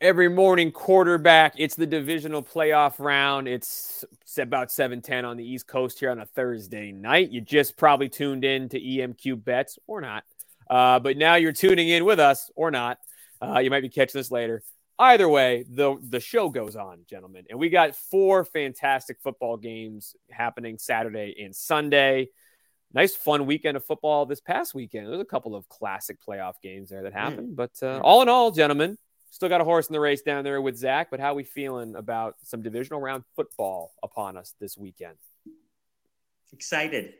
[0.00, 1.54] every morning quarterback.
[1.56, 3.48] It's the divisional playoff round.
[3.48, 4.04] It's
[4.38, 7.30] about 7:10 on the East Coast here on a Thursday night.
[7.30, 10.24] You just probably tuned in to EMQ bets or not.
[10.68, 12.98] Uh, but now you're tuning in with us or not.
[13.40, 14.62] Uh, you might be catching this later.
[14.98, 20.16] Either way, the the show goes on, gentlemen, and we got four fantastic football games
[20.30, 22.28] happening Saturday and Sunday.
[22.92, 25.08] Nice fun weekend of football this past weekend.
[25.08, 27.56] There's a couple of classic playoff games there that happened, mm.
[27.56, 28.96] but uh, all in all, gentlemen,
[29.36, 31.08] still got a horse in the race down there with Zach.
[31.10, 35.16] But how we feeling about some divisional round football upon us this weekend?
[36.52, 37.12] Excited.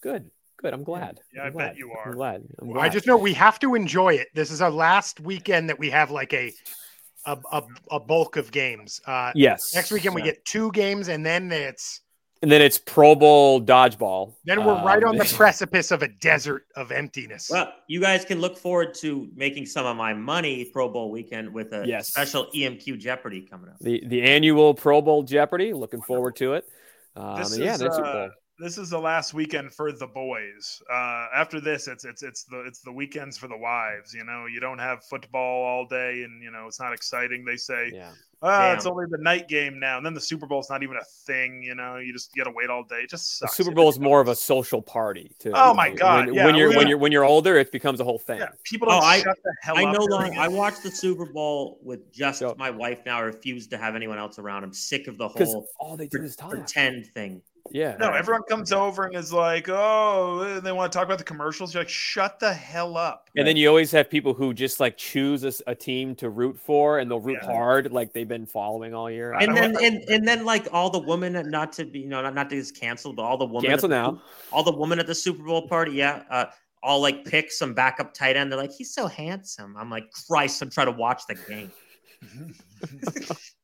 [0.00, 0.30] Good.
[0.56, 0.72] Good.
[0.72, 1.20] I'm glad.
[1.34, 1.68] Yeah, I'm i glad.
[1.70, 2.08] bet you are.
[2.08, 2.44] I'm glad.
[2.60, 2.84] I'm glad.
[2.84, 4.28] I just know we have to enjoy it.
[4.34, 6.52] This is our last weekend that we have like a
[7.26, 9.00] a, a, a bulk of games.
[9.06, 9.74] Uh, yes.
[9.74, 12.00] Next weekend we get two games, and then it's
[12.42, 14.34] and then it's Pro Bowl dodgeball.
[14.44, 17.48] Then we're right on the precipice of a desert of emptiness.
[17.48, 21.54] Well, you guys can look forward to making some of my money Pro Bowl weekend
[21.54, 22.08] with a yes.
[22.08, 23.78] special EMQ Jeopardy coming up.
[23.80, 25.72] The the annual Pro Bowl Jeopardy.
[25.72, 26.68] Looking forward to it.
[27.14, 30.82] Um, this yeah, is, uh, this is the last weekend for the boys.
[30.90, 34.12] Uh, after this, it's it's it's the it's the weekends for the wives.
[34.12, 37.44] You know, you don't have football all day, and you know it's not exciting.
[37.44, 38.12] They say, yeah.
[38.44, 40.96] Ah, it's only the night game now, and then the Super Bowl is not even
[40.96, 41.62] a thing.
[41.62, 42.96] You know, you just got to wait all day.
[42.96, 43.56] It just sucks.
[43.56, 45.52] The Super Bowl is more of a social party too.
[45.54, 46.26] Oh my god!
[46.26, 48.40] When, yeah, when you're when you're when you're older, it becomes a whole thing.
[48.40, 49.98] Yeah, people don't oh, I, shut the hell I up.
[49.98, 50.38] no longer.
[50.38, 53.00] I watched the Super Bowl with just so, my wife.
[53.06, 54.64] Now I refuse to have anyone else around.
[54.64, 56.50] I'm sick of the whole all they do is talk.
[56.50, 57.42] pretend thing.
[57.72, 57.96] Yeah.
[57.98, 61.72] No, everyone comes over and is like, oh, they want to talk about the commercials.
[61.72, 63.30] You're like, shut the hell up.
[63.34, 63.46] And right?
[63.46, 66.98] then you always have people who just like choose a, a team to root for
[66.98, 67.50] and they'll root yeah.
[67.50, 69.32] hard like they've been following all year.
[69.32, 72.34] And then and, and then like all the women, not to be, you know, not,
[72.34, 74.20] not to get canceled, but all the women cancel now.
[74.52, 76.24] All the women at the Super Bowl party, yeah.
[76.30, 76.44] Uh,
[76.82, 78.52] all like pick some backup tight end.
[78.52, 79.76] They're like, he's so handsome.
[79.78, 81.72] I'm like, Christ, I'm trying to watch the game.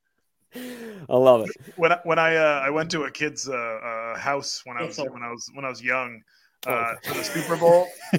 [1.08, 1.56] I love it.
[1.76, 4.84] When I, when I uh, I went to a kid's uh, uh, house when I
[4.84, 6.22] was when I was when I was young
[6.66, 7.88] uh, for the Super Bowl.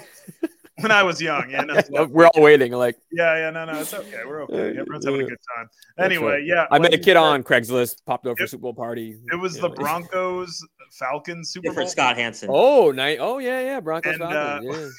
[0.81, 2.71] when I was young, yeah, no, we're all waiting.
[2.71, 4.21] Like, yeah, yeah, no, no, it's okay.
[4.25, 4.69] We're okay.
[4.69, 5.69] Everyone's having a good time.
[5.97, 6.45] Anyway, right.
[6.45, 6.67] yeah.
[6.71, 9.17] I met a kid on Craigslist, popped over it, for Super Bowl party.
[9.31, 11.87] It was the Broncos Falcons Super Bowl.
[11.87, 12.49] Scott Hansen.
[12.51, 13.17] Oh, night.
[13.19, 13.79] Oh, yeah, yeah.
[13.79, 14.75] Broncos and, Falcons.
[14.75, 14.89] Uh,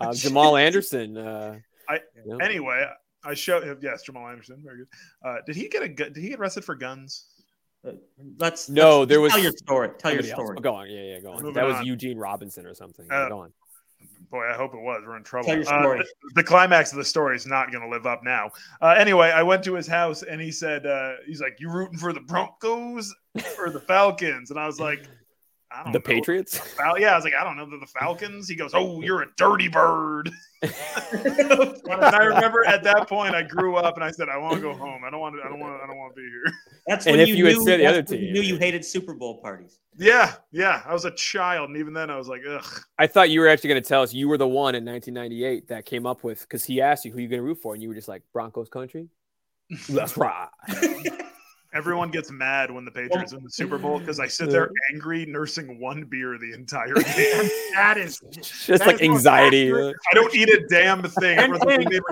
[0.00, 0.06] yeah.
[0.08, 1.16] uh, Jamal Anderson.
[1.16, 1.58] Uh,
[1.88, 2.00] I
[2.40, 2.86] anyway.
[3.24, 3.78] I showed him.
[3.80, 4.60] Yes, Jamal Anderson.
[4.64, 4.88] Very good.
[5.24, 5.88] Uh, did he get a?
[5.88, 7.26] Did he get arrested for guns?
[7.86, 7.92] Uh,
[8.38, 9.00] let's no.
[9.00, 9.90] Let's, there was tell your story.
[9.98, 10.56] Tell your story.
[10.58, 10.90] Oh, go on.
[10.90, 11.20] Yeah, yeah.
[11.20, 11.42] Go on.
[11.42, 11.86] Moving that was on.
[11.86, 13.06] Eugene Robinson or something.
[13.10, 13.52] Yeah, uh, go on.
[14.30, 15.02] Boy, I hope it was.
[15.06, 15.46] We're in trouble.
[15.46, 16.00] Tell your story.
[16.00, 18.50] Uh, the, the, climax of the story is not going to live up now.
[18.80, 21.98] Uh, anyway, I went to his house and he said, uh, "He's like, you rooting
[21.98, 23.14] for the Broncos
[23.58, 25.06] or the Falcons?" And I was like,
[25.86, 26.00] the know.
[26.00, 26.58] Patriots?
[26.58, 27.66] Fal- yeah, I was like, I don't know.
[27.66, 28.48] The Falcons?
[28.48, 30.30] He goes, Oh, you're a dirty bird.
[30.62, 30.72] and
[31.92, 34.72] I remember at that point I grew up and I said, I want to go
[34.74, 35.02] home.
[35.04, 36.52] I don't want to I don't want to, I don't want to be here.
[36.86, 38.22] That's when and if you, you knew, said the other team.
[38.22, 39.78] You knew you hated Super Bowl parties.
[39.96, 40.82] Yeah, yeah.
[40.86, 42.64] I was a child, and even then I was like, ugh.
[42.98, 45.68] I thought you were actually going to tell us you were the one in 1998
[45.68, 47.82] that came up with because he asked you who you're going to root for, and
[47.82, 49.08] you were just like Broncos country.
[49.88, 50.48] That's right.
[51.74, 55.26] Everyone gets mad when the Patriots win the Super Bowl because I sit there angry,
[55.26, 57.50] nursing one beer the entire game.
[57.74, 59.74] that is just that like is anxiety.
[59.74, 61.36] I don't eat a damn thing.
[61.36, 61.52] And,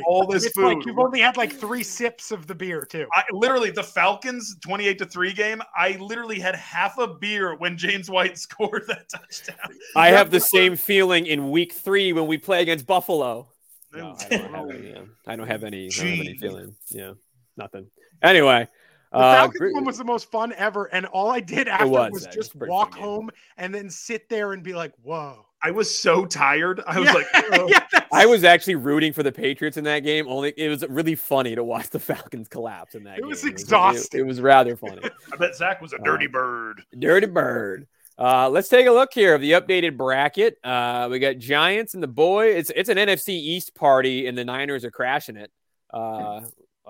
[0.05, 0.79] all this it's food.
[0.79, 3.07] Like you've only had like three sips of the beer too.
[3.15, 5.63] I literally the Falcons twenty-eight to three game.
[5.77, 9.77] I literally had half a beer when James White scored that touchdown.
[9.95, 13.49] I have the same feeling in Week Three when we play against Buffalo.
[13.95, 14.95] No, I, don't have any,
[15.27, 16.75] I don't have any, don't have any feeling.
[16.91, 17.13] Yeah,
[17.57, 17.87] nothing.
[18.23, 18.67] Anyway.
[19.13, 22.13] The uh, Falcons one was the most fun ever, and all I did after was,
[22.13, 26.25] was just walk home and then sit there and be like, "Whoa!" I was so
[26.25, 26.83] tired.
[26.87, 27.13] I was yeah.
[27.13, 27.27] like,
[27.93, 30.27] yeah, I was actually rooting for the Patriots in that game.
[30.27, 33.19] Only it was really funny to watch the Falcons collapse in that.
[33.19, 33.29] It game.
[33.29, 34.21] was exhausting.
[34.21, 35.03] It was, it, it was rather funny.
[35.33, 36.83] I bet Zach was a dirty uh, bird.
[36.99, 37.87] Dirty bird.
[38.19, 40.57] Uh, let's take a look here of the updated bracket.
[40.65, 42.47] Uh, we got Giants and the boy.
[42.47, 45.51] It's it's an NFC East party, and the Niners are crashing it.
[45.93, 46.41] Uh,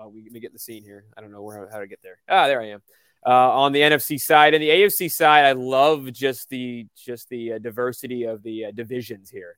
[0.01, 1.05] uh, we, we get the scene here.
[1.17, 2.17] I don't know where how to get there.
[2.27, 2.81] Ah, there I am.
[3.25, 7.53] Uh, on the NFC side and the AFC side, I love just the just the
[7.53, 9.55] uh, diversity of the uh, divisions here.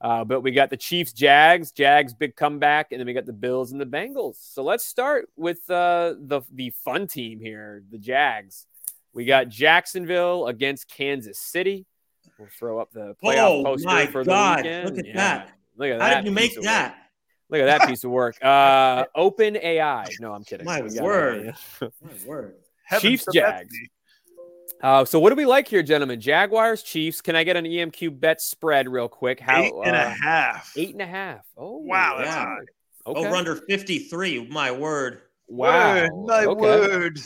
[0.00, 3.32] Uh, but we got the Chiefs, Jags, Jags big comeback, and then we got the
[3.32, 4.36] Bills and the Bengals.
[4.36, 8.66] So let's start with uh, the the fun team here, the Jags.
[9.12, 11.86] We got Jacksonville against Kansas City.
[12.38, 14.58] We'll throw up the playoff oh, poster for God.
[14.58, 14.88] the weekend.
[14.88, 15.16] Look at yeah.
[15.16, 15.52] that!
[15.76, 16.08] Look at that!
[16.08, 17.01] How did you make that?
[17.52, 18.36] Look at that piece of work.
[18.42, 20.06] Uh, Open AI.
[20.20, 20.66] No, I'm kidding.
[20.66, 21.54] My word.
[21.80, 21.88] My
[22.26, 22.54] word.
[22.98, 23.72] Chiefs Jags.
[24.82, 26.20] Uh, so what do we like here, gentlemen?
[26.20, 27.20] Jaguars, Chiefs.
[27.20, 29.38] Can I get an EMQ bet spread real quick?
[29.38, 30.72] How eight and uh, a half.
[30.76, 31.46] Eight and a half.
[31.56, 32.44] Oh wow, that's yeah.
[32.44, 32.56] high.
[33.06, 33.20] Okay.
[33.20, 34.48] Over under 53.
[34.48, 35.22] My word.
[35.46, 35.94] Wow.
[35.94, 36.60] Word, my okay.
[36.60, 37.20] word.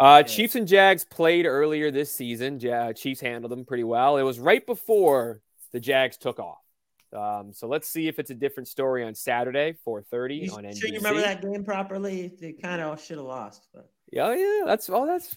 [0.00, 2.58] Uh, Chiefs and Jags played earlier this season.
[2.58, 4.16] Ja- Chiefs handled them pretty well.
[4.16, 5.40] It was right before
[5.72, 6.61] the Jags took off.
[7.14, 10.80] Um, so let's see if it's a different story on Saturday, 4:30 on NBC.
[10.80, 12.32] Sure, you remember that game properly?
[12.40, 15.36] They kind of should have lost, but yeah, yeah, that's oh, that's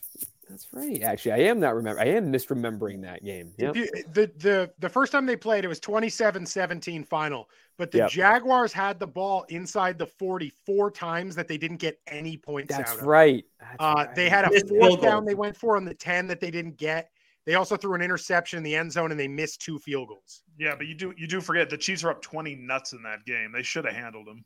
[0.50, 1.02] that's right.
[1.02, 2.00] Actually, I am not remember.
[2.00, 3.52] I am misremembering that game.
[3.58, 3.76] Yep.
[3.76, 7.50] You, the the the first time they played, it was 27-17 final.
[7.78, 8.10] But the yep.
[8.10, 13.02] Jaguars had the ball inside the 44 times that they didn't get any points That's
[13.02, 13.44] right.
[13.60, 14.16] That's uh, right.
[14.16, 17.10] They had a fourth down they went for on the 10 that they didn't get.
[17.46, 20.44] They also threw an interception in the end zone and they missed two field goals.
[20.58, 23.26] Yeah, but you do you do forget the Chiefs are up 20 nuts in that
[23.26, 23.52] game.
[23.52, 24.44] They should have handled them.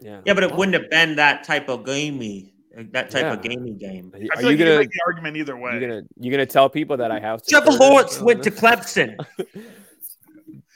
[0.00, 0.20] Yeah.
[0.24, 2.54] Yeah, but it wouldn't have been that type of gamey
[2.92, 3.32] that type yeah.
[3.32, 4.12] of gaming game.
[4.14, 5.74] Are, are you like gonna make the argument either way?
[5.74, 9.16] You gonna you gonna tell people that I have Trevor Lawrence went to Clemson.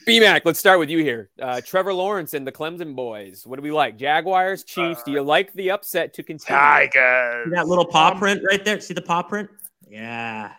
[0.06, 1.30] BMAC, let's start with you here.
[1.40, 3.46] Uh, Trevor Lawrence and the Clemson boys.
[3.46, 3.96] What do we like?
[3.96, 5.00] Jaguars, Chiefs.
[5.02, 6.58] Uh, do you like the upset to continue?
[6.58, 7.44] Tigers.
[7.44, 8.80] See that little paw um, print right there.
[8.80, 9.48] See the paw print?
[9.88, 10.56] Yeah, I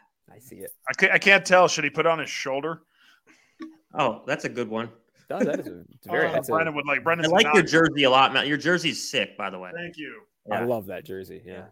[0.54, 0.74] see it.
[0.88, 1.68] I can't, I can't tell.
[1.68, 2.82] Should he put on his shoulder?
[3.94, 4.90] Oh, that's a good one.
[5.30, 6.28] That is a, very.
[6.34, 7.04] Oh, Brendan would like.
[7.04, 7.28] Brendan.
[7.28, 8.48] I like your jersey a lot, Matt.
[8.48, 9.72] Your jersey's sick, by the way.
[9.76, 10.22] Thank you.
[10.48, 10.62] Yeah.
[10.62, 11.42] I love that jersey.
[11.46, 11.66] Yeah.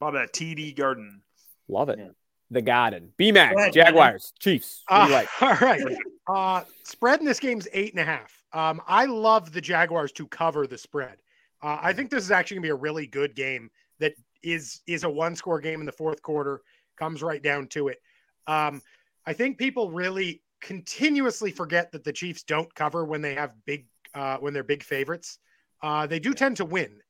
[0.00, 1.22] Love that TD Garden.
[1.68, 1.98] Love it.
[1.98, 2.08] Yeah.
[2.50, 3.12] The Garden.
[3.18, 4.82] BMAC, Jaguars, Chiefs.
[4.88, 5.28] Uh, like?
[5.42, 5.82] All right.
[6.28, 8.32] Uh, spread in this game's eight and a half.
[8.52, 11.16] Um, I love the Jaguars to cover the spread.
[11.62, 15.04] Uh, I think this is actually gonna be a really good game that is is
[15.04, 16.60] a one score game in the fourth quarter.
[16.96, 17.98] Comes right down to it.
[18.46, 18.82] Um,
[19.26, 23.86] I think people really continuously forget that the Chiefs don't cover when they have big
[24.14, 25.38] uh, when they're big favorites.
[25.82, 27.00] Uh, they do tend to win.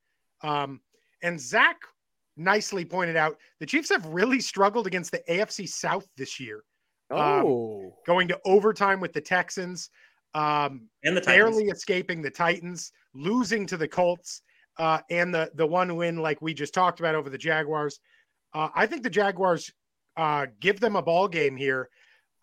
[0.42, 0.80] Um,
[1.22, 1.76] and Zach
[2.36, 6.64] nicely pointed out the Chiefs have really struggled against the AFC South this year.
[7.10, 9.90] Um, oh, um, going to overtime with the Texans,
[10.34, 11.56] um, and the Titans.
[11.56, 14.42] barely escaping the Titans, losing to the Colts,
[14.78, 18.00] uh, and the the one win like we just talked about over the Jaguars.
[18.52, 19.70] Uh, I think the Jaguars
[20.16, 21.88] uh, give them a ball game here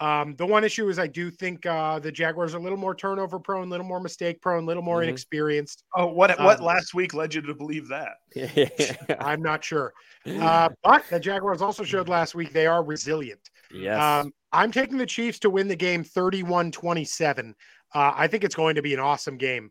[0.02, 2.96] um, the one issue is I do think uh, the Jaguars are a little more
[2.96, 5.10] turnover prone, a little more mistake prone, a little more mm-hmm.
[5.10, 5.84] inexperienced.
[5.96, 9.20] Oh, what what um, last week led you to believe that?
[9.20, 9.94] I'm not sure.
[10.26, 13.52] Uh, but the Jaguars also showed last week they are resilient.
[13.72, 14.02] Yes.
[14.02, 17.54] Um, I'm taking the Chiefs to win the game 31-27.
[17.94, 19.70] Uh, I think it's going to be an awesome game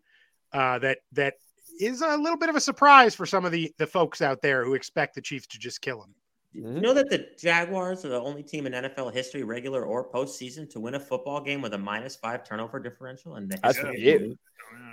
[0.52, 1.34] uh, that that
[1.80, 4.64] is a little bit of a surprise for some of the the folks out there
[4.64, 6.14] who expect the Chiefs to just kill them.
[6.56, 6.76] Mm-hmm.
[6.76, 10.68] You know that the Jaguars are the only team in NFL history, regular or postseason,
[10.70, 14.36] to win a football game with a minus five turnover differential, and that's it,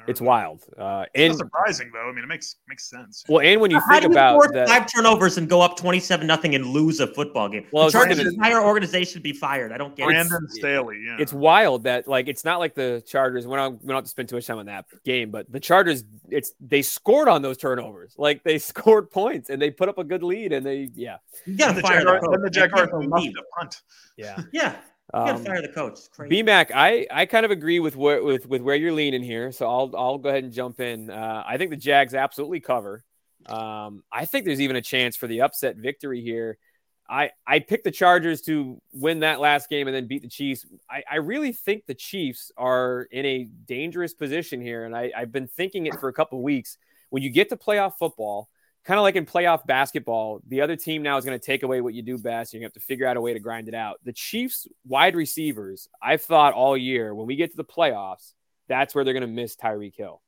[0.07, 0.63] it's wild.
[0.77, 2.07] Uh, and it's surprising though.
[2.07, 3.25] I mean, it makes makes sense.
[3.27, 5.99] Well, and when you How think you about that, five turnovers and go up twenty
[5.99, 9.73] seven nothing and lose a football game, well, the Chargers' entire organization be fired.
[9.73, 10.51] I don't get Brandon it.
[10.51, 11.03] Staley.
[11.05, 13.45] Yeah, it's wild that like it's not like the Chargers.
[13.47, 15.59] We don't we don't have to spend too much time on that game, but the
[15.59, 18.15] Chargers, it's they scored on those turnovers.
[18.17, 21.17] Like they scored points and they put up a good lead, and they yeah.
[21.47, 22.89] You got to fire the Jaguars.
[22.89, 23.81] The punt.
[24.17, 24.75] Yeah, yeah.
[25.13, 25.99] You gotta um, fire the coach.
[26.19, 29.53] BMAC, I, I kind of agree with where with, with where you're leaning here.
[29.53, 31.09] So I'll I'll go ahead and jump in.
[31.09, 33.05] Uh, I think the Jags absolutely cover.
[33.45, 36.57] Um, I think there's even a chance for the upset victory here.
[37.09, 40.65] I I picked the Chargers to win that last game and then beat the Chiefs.
[40.89, 45.31] I, I really think the Chiefs are in a dangerous position here, and I, I've
[45.31, 46.77] been thinking it for a couple weeks.
[47.11, 48.49] When you get to playoff football,
[48.87, 51.81] kind of like in playoff basketball, the other team now is going to take away
[51.81, 52.53] what you do best.
[52.53, 53.97] You're going to have to figure out a way to grind it out.
[54.05, 58.31] The Chiefs wide receivers, I've thought all year when we get to the playoffs,
[58.69, 60.21] that's where they're going to miss Tyreek Hill.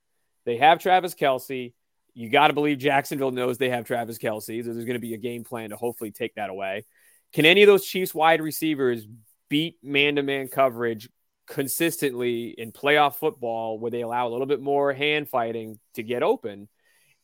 [0.45, 1.71] They have Travis Kelce.
[2.13, 4.61] You got to believe Jacksonville knows they have Travis Kelce.
[4.61, 6.85] So there's going to be a game plan to hopefully take that away.
[7.31, 9.07] Can any of those Chiefs wide receivers
[9.49, 11.07] beat man to man coverage
[11.47, 16.23] consistently in playoff football where they allow a little bit more hand fighting to get
[16.23, 16.67] open?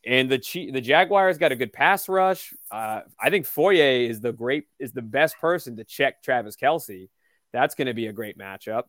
[0.06, 2.54] And the the Jaguars got a good pass rush.
[2.70, 7.08] Uh, I think Foye is the great is the best person to check Travis Kelce.
[7.52, 8.84] That's going to be a great matchup.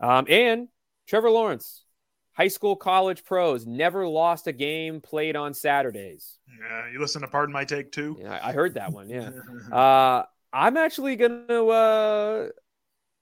[0.00, 0.68] Um, and
[1.06, 1.84] Trevor Lawrence,
[2.32, 6.38] high school, college pros, never lost a game played on Saturdays.
[6.60, 8.16] Yeah, you listen to Pardon My Take too.
[8.18, 9.10] Yeah, I heard that one.
[9.10, 9.30] Yeah,
[9.72, 11.66] uh, I'm actually gonna.
[11.66, 12.48] Uh,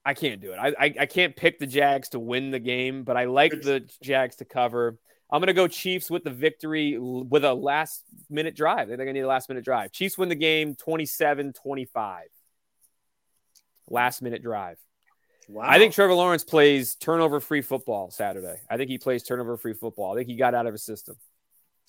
[0.05, 0.57] I can't do it.
[0.57, 3.89] I, I, I can't pick the Jags to win the game, but I like the
[4.01, 4.97] Jags to cover.
[5.33, 8.87] I'm going to go Chiefs with the victory with a last minute drive.
[8.87, 9.91] They're going to need a last minute drive.
[9.91, 12.27] Chiefs win the game 27 25.
[13.89, 14.77] Last minute drive.
[15.49, 15.63] Wow.
[15.65, 18.61] I think Trevor Lawrence plays turnover free football Saturday.
[18.69, 20.13] I think he plays turnover free football.
[20.13, 21.15] I think he got out of his system.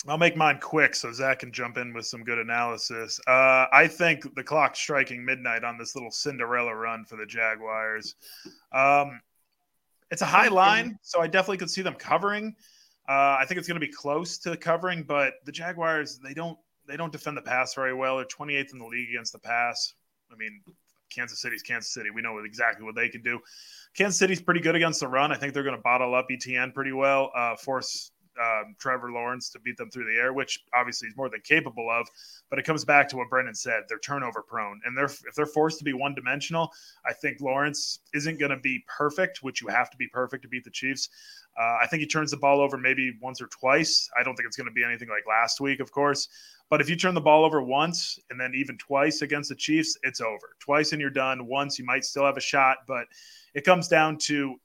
[0.09, 3.21] I'll make mine quick so Zach can jump in with some good analysis.
[3.27, 8.15] Uh, I think the clock striking midnight on this little Cinderella run for the Jaguars.
[8.73, 9.21] Um,
[10.11, 12.57] it's a high line, so I definitely could see them covering.
[13.09, 16.59] Uh, I think it's going to be close to covering, but the Jaguars they don't
[16.87, 18.17] they don't defend the pass very well.
[18.17, 19.95] They're 28th in the league against the pass.
[20.33, 20.61] I mean,
[21.11, 22.11] Kansas City's Kansas City.
[22.11, 23.41] We know exactly what they can do.
[23.97, 25.33] Kansas City's pretty good against the run.
[25.33, 29.51] I think they're going to bottle up ETN pretty well, uh, force um, Trevor Lawrence
[29.51, 32.09] to beat them through the air, which obviously he's more than capable of.
[32.51, 35.47] But it comes back to what Brendan said: they're turnover prone, and they're if they're
[35.47, 36.73] forced to be one dimensional,
[37.07, 40.49] I think Lawrence isn't going to be perfect, which you have to be perfect to
[40.49, 41.09] beat the Chiefs.
[41.59, 44.11] Uh, I think he turns the ball over maybe once or twice.
[44.19, 46.29] I don't think it's going to be anything like last week, of course.
[46.71, 49.97] But if you turn the ball over once and then even twice against the Chiefs,
[50.03, 50.57] it's over.
[50.59, 51.47] Twice and you're done.
[51.47, 53.07] Once you might still have a shot, but
[53.55, 54.57] it comes down to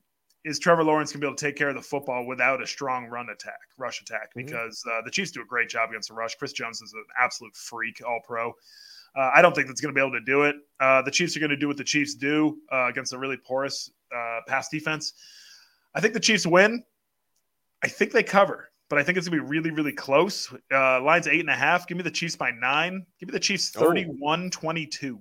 [0.45, 2.67] is Trevor Lawrence going to be able to take care of the football without a
[2.67, 4.29] strong run attack, rush attack?
[4.35, 4.45] Mhm.
[4.45, 6.35] Because uh, the Chiefs do a great job against the rush.
[6.35, 8.49] Chris Jones is an absolute freak, all pro.
[9.15, 10.55] Uh, I don't think that's going to be able to do it.
[10.79, 13.37] Uh, the Chiefs are going to do what the Chiefs do uh, against a really
[13.37, 15.13] porous uh, pass defense.
[15.95, 16.83] I think the Chiefs win.
[17.83, 20.53] I think they cover, but I think it's going to be really, really close.
[20.71, 21.87] Uh, line's eight and a half.
[21.87, 23.05] Give me the Chiefs by nine.
[23.19, 23.79] Give me the Chiefs Oh.
[23.87, 25.19] 31 22.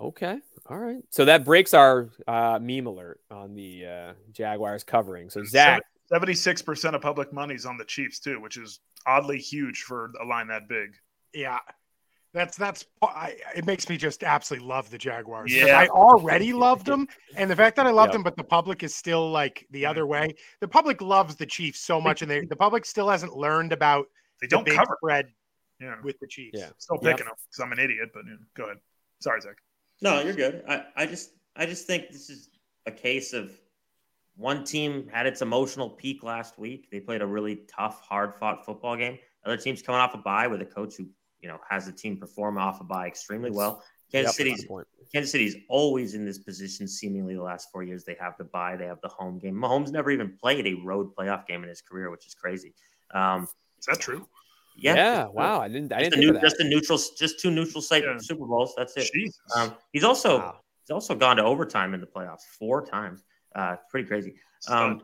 [0.00, 0.38] Okay.
[0.68, 1.02] All right.
[1.10, 5.30] So that breaks our uh, meme alert on the uh, Jaguars covering.
[5.30, 5.82] So Zach,
[6.12, 10.48] 76% of public money's on the Chiefs, too, which is oddly huge for a line
[10.48, 10.90] that big.
[11.32, 11.58] Yeah.
[12.34, 15.50] That's that's I, it makes me just absolutely love the Jaguars.
[15.52, 15.78] Yeah.
[15.78, 18.12] I already loved them, and the fact that I loved Yep.
[18.16, 20.34] them, but the public is still like the other way.
[20.60, 24.08] The public loves the Chiefs so much, and they, the public still hasn't learned about
[24.42, 24.98] They don't big cover.
[25.00, 25.28] spread
[25.80, 25.94] Yeah.
[26.04, 26.58] with the Chiefs.
[26.58, 26.68] Yeah.
[26.76, 27.12] Still Yep.
[27.16, 28.76] picking them because I'm an idiot, but yeah, go ahead.
[29.20, 29.56] Sorry, Zach.
[30.00, 30.62] No, you're good.
[30.68, 32.50] I, I just I just think this is
[32.86, 33.50] a case of
[34.36, 36.88] one team had its emotional peak last week.
[36.90, 39.18] They played a really tough, hard fought football game.
[39.44, 41.06] Other teams coming off a bye with a coach who,
[41.40, 43.82] you know, has the team perform off a bye extremely well.
[44.12, 44.66] Kansas Yep, City's.
[45.12, 48.04] Kansas City's always in this position, seemingly the last four years.
[48.04, 49.54] They have the bye, they have the home game.
[49.54, 52.74] Mahomes never even played a road playoff game in his career, which is crazy.
[53.12, 54.26] Um, Is that true?
[54.78, 55.26] Yeah, Yeah.
[55.26, 55.60] wow.
[55.60, 55.92] I didn't.
[55.92, 56.42] I Just, didn't a new, that.
[56.42, 58.16] just a neutral, just two neutral site Yeah.
[58.18, 58.74] Super Bowls.
[58.76, 59.10] That's it.
[59.12, 59.38] Jesus.
[59.56, 60.60] Um, he's also Wow.
[60.84, 63.22] he's also gone to overtime in the playoffs four times.
[63.54, 64.34] Uh, pretty crazy.
[64.68, 65.02] Um,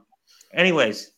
[0.53, 1.11] anyways,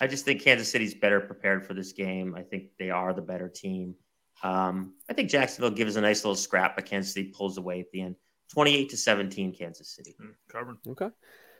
[0.00, 2.34] I just think Kansas City's better prepared for this game.
[2.36, 3.94] I think they are the better team.
[4.42, 7.90] Um, I think Jacksonville gives a nice little scrap, but Kansas City pulls away at
[7.92, 8.16] the end.
[8.52, 10.14] 28 to 17, Kansas City.
[10.20, 10.76] Mm, Covered.
[10.86, 11.08] Okay.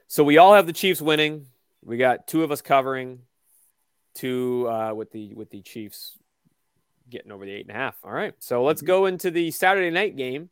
[0.09, 1.47] So we all have the Chiefs winning.
[1.83, 3.21] We got two of us covering,
[4.15, 6.19] two uh, with the with the Chiefs
[7.11, 7.97] getting over the eight and a half.
[8.05, 8.35] All right.
[8.39, 10.51] So let's go into the Saturday night game,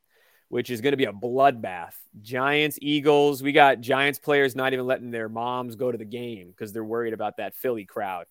[0.49, 1.95] which is going to be a bloodbath.
[2.21, 3.43] Giants, Eagles.
[3.43, 6.85] We got Giants players not even letting their moms go to the game because they're
[6.85, 8.27] worried about that Philly crowd.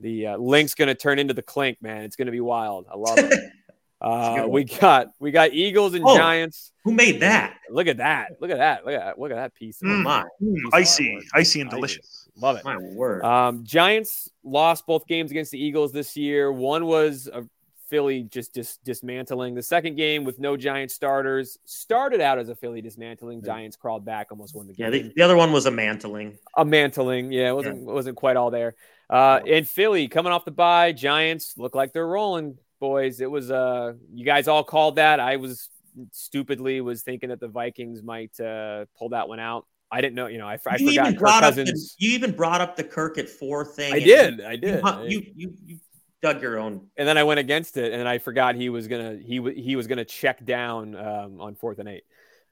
[0.00, 2.02] The uh, Linc's going to turn into the clink, man.
[2.02, 2.86] It's going to be wild.
[2.92, 3.40] I love it.
[3.98, 6.14] Uh, we got we got Eagles and Oh.
[6.14, 6.70] Giants.
[6.84, 7.56] Who made that?
[7.70, 8.32] Look at that!
[8.42, 8.84] Look at that!
[8.84, 9.18] Look at that!
[9.18, 9.80] Look at that piece.
[9.82, 10.02] Oh Mm.
[10.02, 12.28] my, Mm, Piece of icy, icy and delicious.
[12.36, 12.64] Love it.
[12.66, 13.24] my word.
[13.24, 16.52] Um, Giants lost both games against the Eagles this year.
[16.52, 17.44] One was a
[17.88, 19.54] Philly just dis- dismantling.
[19.54, 23.42] The second game with no Giant starters started out as a Philly dismantling.
[23.42, 25.08] Giants crawled back, almost won the yeah, game.
[25.08, 26.38] the, the other one was a mantling.
[26.56, 28.74] a mantling, yeah, it wasn't wasn't quite all there.
[29.08, 33.20] Uh, and Philly coming off the bye, Giants look like they're rolling, boys.
[33.20, 35.20] It was uh, you guys all called that.
[35.20, 35.70] I was
[36.12, 39.66] stupidly was thinking that the Vikings might uh, pull that one out.
[39.90, 41.94] I didn't know, you know, I, I you forgot even brought up the, Cousins.
[41.98, 43.94] you even brought up the Kirk at four thing.
[43.94, 44.82] I did, I did.
[45.08, 45.78] you, you, you
[46.22, 46.88] dug your own.
[46.96, 49.76] and then I went against it, and I forgot he was gonna he w- he
[49.76, 52.04] was gonna check down um, on fourth and eight.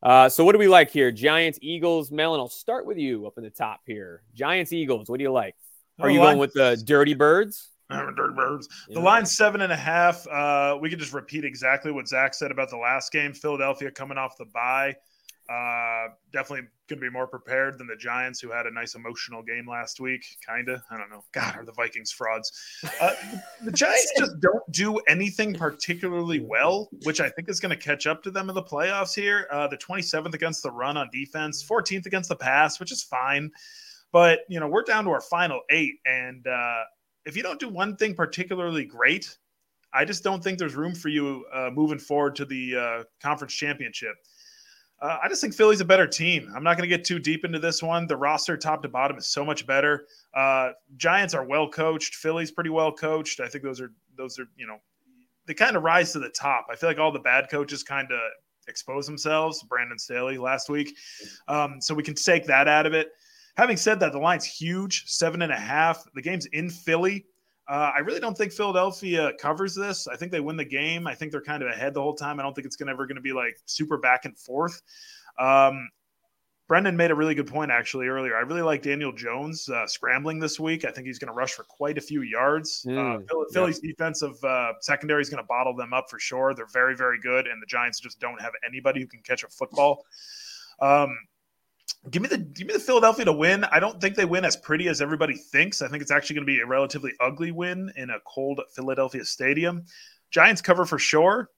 [0.03, 1.11] Uh, so what do we like here?
[1.11, 2.39] Giants, Eagles, Melon.
[2.41, 4.23] I'll start with you up in the top here.
[4.35, 5.09] Giants, Eagles.
[5.09, 5.55] What do you like?
[5.99, 7.71] Are Oh, you going with the Dirty Birds?
[7.89, 8.69] I'm Dirty Birds.
[8.89, 9.01] The Yeah.
[9.01, 10.27] line's seven and a half.
[10.27, 13.33] Uh, we could just repeat exactly what Zach said about the last game.
[13.33, 14.95] Philadelphia coming off the bye.
[15.49, 19.43] Uh, definitely going to be more prepared than the Giants, who had a nice emotional
[19.43, 20.25] game last week.
[20.47, 20.83] Kind of.
[20.91, 21.23] I don't know.
[21.33, 22.53] God, are the Vikings frauds?
[23.01, 23.15] Uh,
[23.63, 28.07] the Giants just don't do anything particularly well, which I think is going to catch
[28.07, 29.47] up to them in the playoffs here.
[29.51, 33.51] Uh, the 27th against the run on defense, 14th against the pass, which is fine.
[34.13, 35.95] But, you know, we're down to our final eight.
[36.07, 36.85] And, uh,
[37.27, 39.37] if you don't do one thing particularly great,
[39.93, 43.55] I just don't think there's room for you uh, moving forward to the uh, conference
[43.55, 44.17] championship.
[45.01, 46.51] Uh, I just think Philly's a better team.
[46.55, 48.07] I'm not going to get too deep into this one.
[48.07, 50.07] The roster, top to bottom, is so much better.
[50.35, 52.15] Uh, Giants are well coached.
[52.15, 53.41] Philly's pretty well coached.
[53.41, 54.79] I think those are those are you know
[55.47, 56.67] they kind of rise to the top.
[56.71, 58.19] I feel like all the bad coaches kind of
[58.67, 59.63] expose themselves.
[59.65, 60.97] Brandon Staley last week,
[61.49, 63.09] um, so we can take that out of it.
[63.57, 66.03] Having said that, the line's huge, seven and a half.
[66.15, 67.27] The game's in Philly.
[67.67, 70.07] Uh, I really don't think Philadelphia covers this.
[70.07, 71.07] I think they win the game.
[71.07, 72.39] I think they're kind of ahead the whole time.
[72.39, 74.83] I don't think it's gonna, ever going to be like super back and forth.
[75.39, 75.89] Um,
[76.67, 78.37] Brendan made a really good point actually earlier.
[78.37, 80.87] I really like Daniel Jones uh, scrambling this week.
[80.87, 82.85] I think he's going to rush for quite a few yards.
[82.87, 86.55] Mm, uh, Philly, Philly's defensive uh, secondary is going to bottle them up for sure.
[86.55, 89.49] They're very, very good, and the Giants just don't have anybody who can catch a
[89.49, 90.07] football.
[90.81, 91.17] Um,
[92.11, 93.65] give me the give me the Philadelphia to win.
[93.65, 95.83] I don't think they win as pretty as everybody thinks.
[95.83, 99.25] I think it's actually going to be a relatively ugly win in a cold Philadelphia
[99.25, 99.85] stadium.
[100.31, 101.51] Giants cover for sure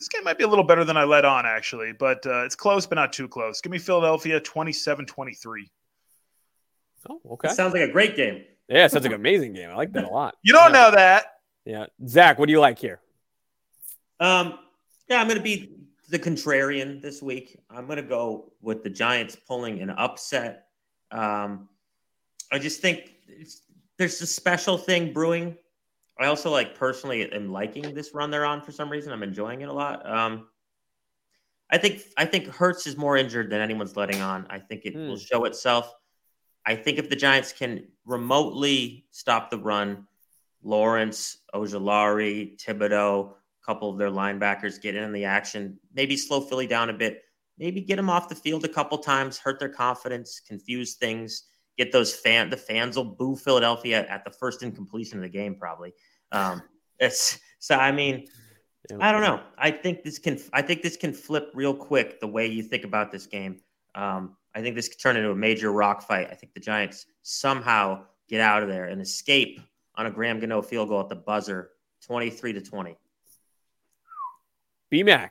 [0.00, 2.56] this game might be a little better than I let on, actually, but uh, it's
[2.56, 3.60] close, but not too close.
[3.60, 5.70] Give me Philadelphia 27 23.
[7.08, 7.48] Oh, okay.
[7.48, 8.44] That sounds like a great game.
[8.66, 9.68] Yeah, sounds like an amazing game.
[9.68, 10.36] I like that a lot.
[10.42, 10.80] You don't yeah.
[10.80, 11.24] know that.
[11.66, 11.86] Yeah.
[12.06, 13.00] Zach, what do you like here?
[14.18, 14.58] Um,
[15.06, 15.70] yeah, I'm going to be
[16.10, 17.58] the contrarian this week.
[17.70, 20.66] I'm going to go with the Giants pulling an upset.
[21.10, 21.68] Um,
[22.52, 23.14] I just think
[23.96, 25.56] there's a special thing brewing
[26.20, 29.10] I also like personally am liking this run they're on for some reason.
[29.10, 30.06] I'm enjoying it a lot.
[30.08, 30.48] Um,
[31.70, 34.46] I think I think Hurts is more injured than anyone's letting on.
[34.50, 35.22] I think it will Hmm.
[35.22, 35.94] show itself.
[36.66, 40.06] I think if the Giants can remotely stop the run,
[40.62, 46.66] Lawrence, Ojulari, Thibodeaux, a couple of their linebackers get in the action, maybe slow Philly
[46.66, 47.22] down a bit,
[47.58, 51.44] maybe get them off the field a couple times, hurt their confidence, confuse things,
[51.80, 55.54] get those fan the fans will boo Philadelphia at the first incompletion of the game
[55.54, 55.94] probably.
[56.30, 56.62] Um,
[56.98, 58.26] it's so I mean,
[59.00, 59.40] I don't know.
[59.56, 62.84] I think this can I think this can flip real quick the way you think
[62.84, 63.60] about this game.
[63.94, 66.28] Um, I think this could turn into a major rock fight.
[66.30, 69.60] I think the Giants somehow get out of there and escape
[69.94, 71.70] on a Graham Gano field goal at the buzzer,
[72.04, 72.96] twenty three to twenty.
[74.92, 75.30] BMAC.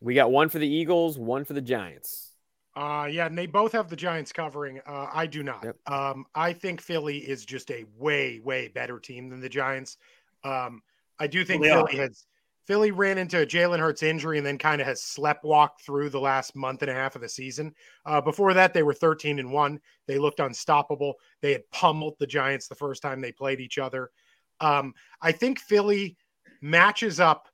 [0.00, 2.32] We got one for the Eagles, one for the Giants.
[2.76, 4.80] Uh, yeah, and they both have the Giants covering.
[4.86, 5.64] Uh, I do not.
[5.64, 5.76] Yep.
[5.86, 9.96] Um, I think Philly is just a way, way better team than the Giants.
[10.42, 10.82] Um,
[11.18, 12.02] I do think They Philly are.
[12.02, 12.26] has
[12.66, 16.08] Philly ran into a Jalen Hurts injury and then kind of has slept walked through
[16.08, 17.74] the last month and a half of the season.
[18.06, 19.78] Uh, before that, they were 13 and one.
[20.06, 21.14] They looked unstoppable.
[21.42, 24.10] They had pummeled the Giants the first time they played each other.
[24.60, 26.16] Um, I think Philly
[26.62, 27.48] matches up,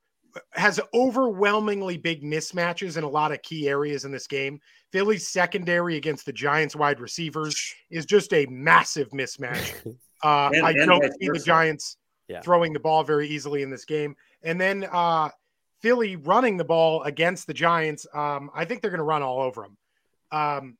[0.51, 4.59] has overwhelmingly big mismatches in a lot of key areas in this game.
[4.91, 9.73] Philly's secondary against the Giants wide receivers is just a massive mismatch.
[10.23, 11.39] Uh, And- I and don't see the.
[11.39, 12.41] Giants Yeah.
[12.41, 14.15] throwing the ball very easily in this game.
[14.43, 15.29] And then uh,
[15.81, 19.41] Philly running the ball against the Giants, um, I think they're going to run all
[19.41, 19.77] over them.
[20.31, 20.77] Um,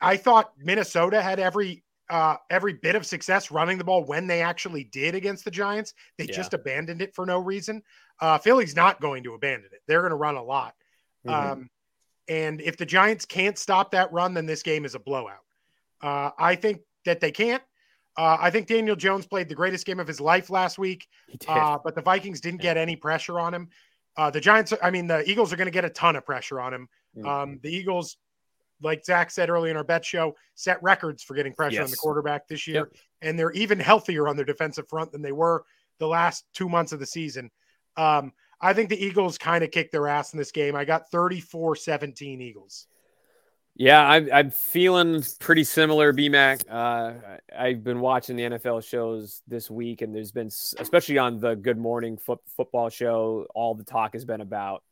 [0.00, 4.42] I thought Minnesota had every uh, every bit of success running the ball when they
[4.42, 5.94] actually did against the Giants.
[6.18, 6.36] They Yeah.
[6.36, 7.82] just abandoned it for no reason.
[8.20, 9.82] Uh, Philly's not going to abandon it.
[9.86, 10.74] They're going to run a lot.
[11.26, 11.52] Mm-hmm.
[11.52, 11.70] Um,
[12.28, 15.44] and if the Giants can't stop that run, then this game is a blowout.
[16.00, 17.62] Uh, I think that they can't.
[18.16, 21.08] Uh, I think Daniel Jones played the greatest game of his life last week,
[21.48, 23.68] uh, but the Vikings didn't get any pressure on him.
[24.16, 26.60] Uh, the Giants, I mean, the Eagles are going to get a ton of pressure
[26.60, 26.88] on him.
[27.16, 27.26] Mm.
[27.26, 28.16] Um, the Eagles,
[28.82, 31.96] like Zach said earlier in our bet show, set records for getting pressure on the
[31.96, 32.90] quarterback this year,
[33.22, 35.64] and they're even healthier on their defensive front than they were
[35.98, 37.50] the last two months of the season.
[37.96, 40.74] Um, I think the Eagles kind of kicked their ass in this game.
[40.74, 42.86] I got 34 17 Eagles.
[43.76, 46.62] Yeah, I'm, I'm feeling pretty similar, BMAC.
[46.70, 50.46] Uh, I've been watching the NFL shows this week, and there's been,
[50.78, 54.84] especially on the Good Morning foot, Football show, all the talk has been about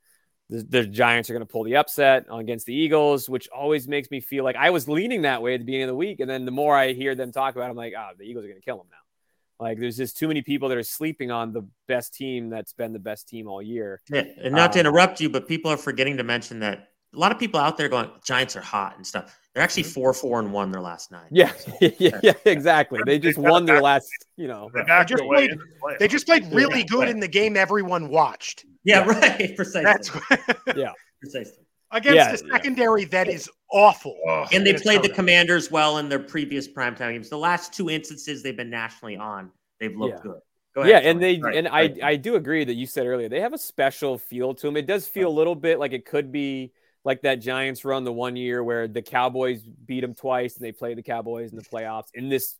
[0.52, 4.10] the, the Giants are going to pull the upset against the Eagles, which always makes
[4.10, 6.20] me feel like I was leaning that way at the beginning of the week.
[6.20, 8.44] And then the more I hear them talk about it, I'm like, oh, the Eagles
[8.44, 9.64] are going to kill them now.
[9.64, 12.92] Like, there's just too many people that are sleeping on the best team that's been
[12.92, 14.00] the best team all year.
[14.10, 17.18] Yeah, and not to Um, interrupt you, but people are forgetting to mention that a
[17.18, 19.38] lot of people out there going Giants are hot and stuff.
[19.54, 19.92] They're actually mm-hmm.
[19.92, 21.26] four four and one their last nine.
[21.30, 23.00] Yeah, yeah, yeah, exactly.
[23.04, 25.96] They just won their last, you know, They backed just played- the.
[25.98, 28.64] They just played really good in the game everyone watched.
[28.84, 29.52] yeah, right.
[29.56, 29.82] Precisely.
[29.84, 30.10] That's
[31.20, 31.64] Precisely.
[31.90, 32.52] against Yeah, a yeah.
[32.56, 34.16] secondary that is awful.
[34.26, 35.14] Oh, And they played the Minnesota.
[35.14, 37.28] Commanders well in their previous primetime games.
[37.28, 40.30] The last two instances they've been nationally on, they've looked Yeah.
[40.32, 40.40] good.
[40.74, 41.98] Go yeah, and they Right, and right.
[42.02, 44.78] I I do agree that you said earlier they have a special feel to them.
[44.78, 46.72] It does feel a little bit like it could be
[47.04, 50.72] like that Giants run the one year where the Cowboys beat them twice and they
[50.72, 52.56] play the Cowboys in the playoffs in this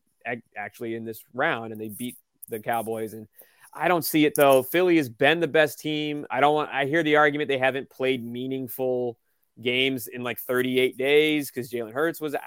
[0.57, 2.16] actually in this round and they beat
[2.48, 3.26] the Cowboys and
[3.74, 4.62] I don't see it though.
[4.62, 6.26] Philly has been the best team.
[6.31, 9.16] I don't want I hear the argument they haven't played meaningful
[9.61, 12.40] games in like 38 days because Jalen Hurts was I,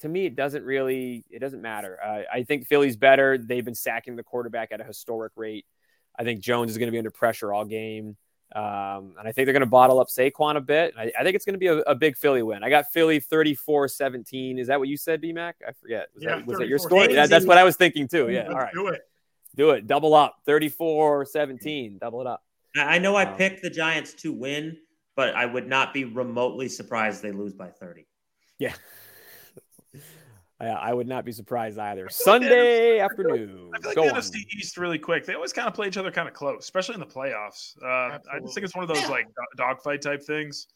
[0.00, 1.98] to me, it doesn't really, it doesn't matter.
[2.02, 3.38] Uh, I think Philly's better.
[3.38, 5.64] They've been sacking the quarterback at a historic rate.
[6.18, 8.16] I think Jones is going to be under pressure all game.
[8.54, 10.94] Um, and I think they're going to bottle up Saquon a bit.
[10.96, 12.62] I, I think it's going to be a, a big Philly win.
[12.62, 14.58] I got Philly 34 17.
[14.60, 15.54] Is that what you said, BMAC?
[15.66, 16.08] I forget.
[16.14, 17.02] Was, Yeah, that, was that your 34.
[17.04, 17.10] score?
[17.14, 18.28] Yeah, that's what I was thinking too.
[18.30, 18.42] Yeah.
[18.42, 18.72] Let's All right.
[18.74, 19.02] do it.
[19.56, 19.86] Do it.
[19.86, 20.36] Double up.
[20.46, 21.98] 34 17.
[21.98, 22.42] Double it up.
[22.76, 24.76] I I know I Um, picked the Giants to win,
[25.16, 28.06] but I would not be remotely surprised they lose by 30.
[28.58, 28.74] Yeah.
[30.60, 32.08] I, I would not be surprised either.
[32.08, 33.70] Sunday afternoon.
[33.74, 34.20] I feel like Go the on.
[34.20, 35.26] NFC East really quick.
[35.26, 37.74] They always kind of play each other kind of close, especially in the playoffs.
[37.82, 40.68] Uh, I just think it's one of those like do- dogfight type things.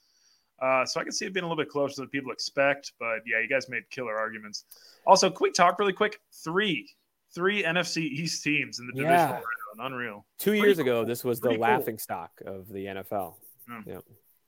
[0.61, 2.93] Uh, so I can see it being a little bit closer than people expect.
[2.99, 4.65] But yeah, you guys made killer arguments.
[5.07, 6.19] Also, quick talk really quick?
[6.45, 6.89] Three,
[7.33, 9.09] three NFC East teams in the Yeah.
[9.11, 9.33] divisional
[9.79, 9.93] round.
[9.95, 10.27] Unreal.
[10.41, 10.83] Two Pretty years cool.
[10.87, 11.69] ago, this was the Pretty cool.
[11.69, 13.37] laughing stock of the NFL.
[13.69, 13.81] Yeah.
[13.87, 13.99] Yeah.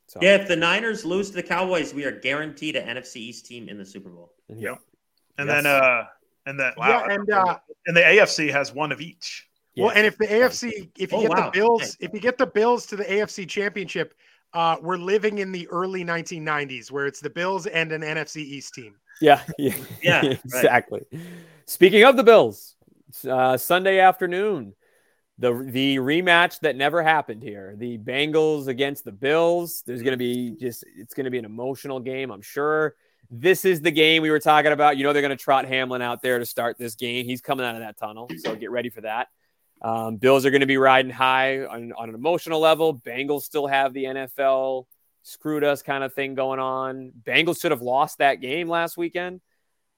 [0.09, 3.47] So, Yeah, if the Niners lose to the Cowboys, we are guaranteed an NFC East
[3.47, 4.33] team in the Super Bowl.
[4.49, 4.75] yeah.
[5.41, 5.65] And Yes.
[5.65, 6.05] then, uh,
[6.47, 9.49] and then, wow, Yeah, and uh, and the AFC has one of each.
[9.77, 9.99] well, Yeah.
[9.99, 11.45] and if the AFC, if you Oh, get wow.
[11.47, 11.97] the Bills, Nice.
[12.01, 14.15] if you get the Bills to the AFC Championship,
[14.53, 18.75] uh, we're living in the early 1990s where it's the Bills and an NFC East
[18.75, 18.97] team.
[19.21, 20.41] Yeah, yeah, Yeah, right.
[20.45, 21.03] exactly.
[21.67, 22.77] Speaking of the Bills,
[23.29, 24.75] uh, Sunday afternoon,
[25.39, 29.83] the the rematch that never happened here, the Bengals against the Bills.
[29.87, 32.95] There's going to be just it's going to be an emotional game, I'm sure.
[33.31, 34.97] This is the game we were talking about.
[34.97, 37.27] You know they're going to trot Hamlin out there to start this game.
[37.27, 39.29] He's coming out of that tunnel, so get ready for that.
[39.83, 42.99] Um, Bills are going to be riding high on, on an emotional level.
[42.99, 44.87] Bengals still have the NFL
[45.23, 47.13] screwed us kind of thing going on.
[47.23, 49.41] Bengals should have lost that game last weekend.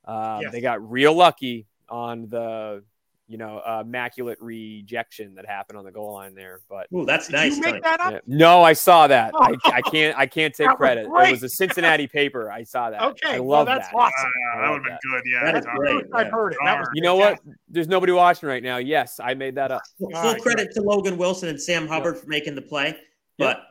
[0.05, 0.53] Uh, Yes.
[0.53, 2.85] They got real lucky on the,
[3.33, 6.61] you know, uh, immaculate rejection that happened on the goal line there.
[6.69, 7.57] But Ooh, that's Did nice.
[7.57, 8.13] you make that up?
[8.13, 8.19] yeah.
[8.27, 9.31] no, I saw that.
[9.35, 9.43] Oh.
[9.43, 10.19] I, I can't.
[10.19, 11.07] I can't take That was credit.
[11.07, 12.53] It was a Cincinnati paper.
[12.53, 13.01] I saw that.
[13.01, 13.97] Okay, I well, love that's that.
[13.97, 14.31] awesome.
[14.55, 15.23] Uh, that would have been good.
[15.25, 15.45] Yeah.
[15.47, 15.77] That is darn.
[15.79, 16.05] great.
[16.13, 16.59] I've heard it.
[16.63, 17.41] That was You know what?
[17.71, 18.77] There's nobody watching right now.
[18.77, 19.81] Yes, I made that up.
[19.99, 22.99] Full All right, credit to Logan Wilson and Sam Hubbard for making the play.
[23.39, 23.63] But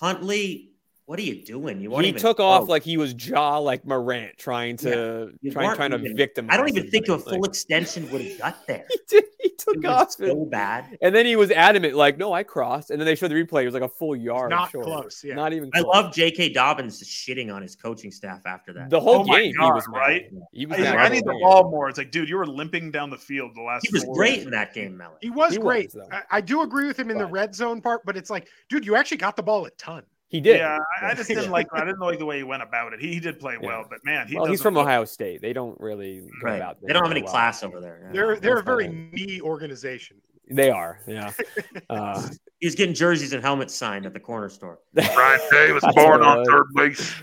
[0.00, 0.71] Huntley,
[1.12, 1.78] what are you doing?
[1.78, 2.68] You weren't He even took off close.
[2.70, 6.54] like he was jaw like Morant, trying to You trying weren't trying to even- victimize.
[6.54, 8.86] I don't even think a full Like, extension would have got there.
[8.88, 9.24] he did.
[9.42, 10.06] He took It off.
[10.18, 10.96] was so bad.
[11.02, 12.90] And then he was adamant, like, no, I crossed.
[12.90, 13.62] And then they showed the replay.
[13.62, 14.48] It was like a full yard.
[14.50, 14.84] Not short.
[14.86, 15.34] close, yeah.
[15.34, 16.50] Not even I love J.K.
[16.54, 18.88] Dobbins shitting on his coaching staff after that.
[18.88, 19.52] the whole Oh game.
[19.58, 19.98] God, he was mad.
[19.98, 20.30] right?
[20.52, 21.88] He was I, mad I the need the ball more.
[21.90, 23.86] It's like, dude, you were limping down the field the last.
[23.86, 24.44] he was four great games.
[24.46, 25.16] in that game, Melon.
[25.20, 25.92] He was He great.
[25.92, 26.08] though.
[26.10, 28.86] I, I do agree with him in the red zone part, but it's like, dude,
[28.86, 30.02] you actually got the ball a ton.
[30.32, 30.56] He did.
[30.58, 31.68] Yeah, I, I just didn't like.
[31.72, 33.00] I didn't like the way he went about it.
[33.00, 33.68] He, he did play Yeah.
[33.68, 35.40] well, but man, he well, he's from look- Ohio State.
[35.42, 36.56] They don't really go Right.
[36.56, 36.78] about.
[36.82, 37.30] They don't have any well.
[37.32, 38.00] class over there.
[38.06, 38.12] Yeah.
[38.12, 39.10] They're they're a very fine.
[39.12, 40.16] me organization.
[40.50, 40.98] They are.
[41.06, 41.32] Yeah.
[41.90, 42.26] Uh,
[42.60, 44.78] He was getting jerseys and helmets signed at the corner store.
[44.94, 47.14] Brian Davis That's born on third base.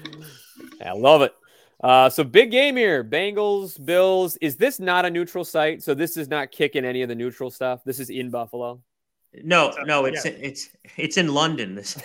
[0.86, 1.34] I love it.
[1.84, 3.04] Uh, so big game here.
[3.04, 4.38] Bengals, Bills.
[4.42, 5.82] Is this not a neutral site?
[5.82, 7.84] So this is not kicking any of the neutral stuff.
[7.86, 8.82] This is in Buffalo.
[9.44, 10.32] No, no, it's Yeah.
[10.32, 11.76] it's it's in London.
[11.76, 11.96] This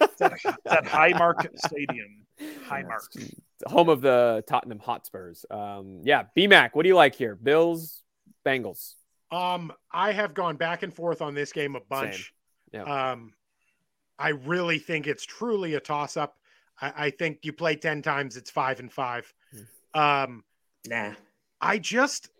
[0.00, 2.26] It's at, it's at Highmark Stadium.
[2.68, 3.34] Highmark.
[3.66, 5.44] Home of the Tottenham Hotspurs.
[5.50, 6.70] Um, yeah, BMAC.
[6.72, 7.34] What do you like here?
[7.34, 8.02] Bills,
[8.44, 8.94] Bengals.
[9.30, 12.32] Um, I have gone back and forth on this game a bunch.
[12.72, 12.82] Yeah.
[12.82, 13.32] Um,
[14.18, 16.36] I really think it's truly a toss up.
[16.80, 19.32] I, I think you play 10 times, it's five and five.
[19.52, 20.00] Hmm.
[20.00, 20.44] Um,
[20.86, 21.12] nah.
[21.60, 22.30] I just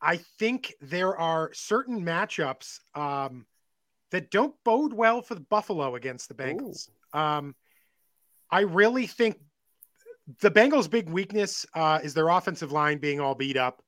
[0.00, 3.46] I think there are certain matchups um,
[4.10, 6.90] that don't bode well for the Buffalo against the Bengals.
[7.14, 7.54] Um,
[8.50, 9.38] I really think
[10.40, 13.82] the Bengals' big weakness uh, is their offensive line being all beat up.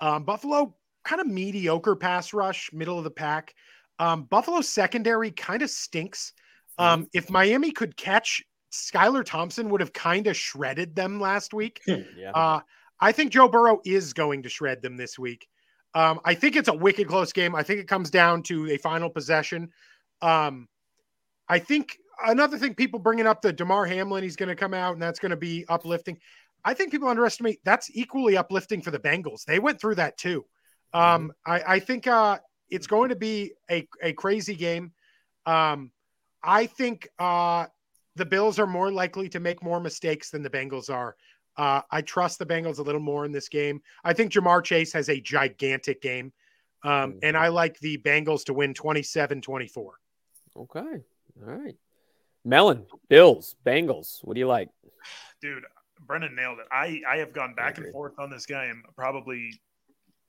[0.00, 3.54] Um, Buffalo kind of mediocre pass rush, middle of the pack.
[3.98, 6.32] Um, Buffalo's secondary kind of stinks.
[6.78, 11.80] Um, if Miami could catch Skylar Thompson, would have kind of shredded them last week.
[12.16, 12.30] Yeah.
[12.32, 12.60] Uh,
[13.02, 15.46] I think Joe Burrow is going to shred them this week.
[15.94, 17.54] Um, I think it's a wicked close game.
[17.54, 19.70] I think it comes down to a final possession.
[20.20, 20.68] Um,
[21.48, 24.92] I think another thing people bringing up the Damar Hamlin, he's going to come out
[24.94, 26.18] and that's going to be uplifting.
[26.64, 29.44] I think people underestimate that's equally uplifting for the Bengals.
[29.44, 30.44] They went through that too.
[30.92, 34.92] Um, I, I think uh, it's going to be a, a crazy game.
[35.46, 35.90] Um,
[36.42, 37.66] I think uh,
[38.16, 41.16] the Bills are more likely to make more mistakes than the Bengals are.
[41.56, 43.82] Uh, I trust the Bengals a little more in this game.
[44.04, 46.32] I think Ja'Marr Chase has a gigantic game.
[46.82, 49.94] Um, and I like the Bengals to win 27 24.
[50.56, 50.80] okay.
[50.80, 51.76] All right.
[52.44, 54.18] Melon, Bills, Bengals.
[54.22, 54.68] What do you like?
[55.40, 55.64] Dude,
[56.00, 56.66] Brendan nailed it.
[56.72, 57.86] I, I have gone back agree.
[57.86, 59.60] and forth on this game probably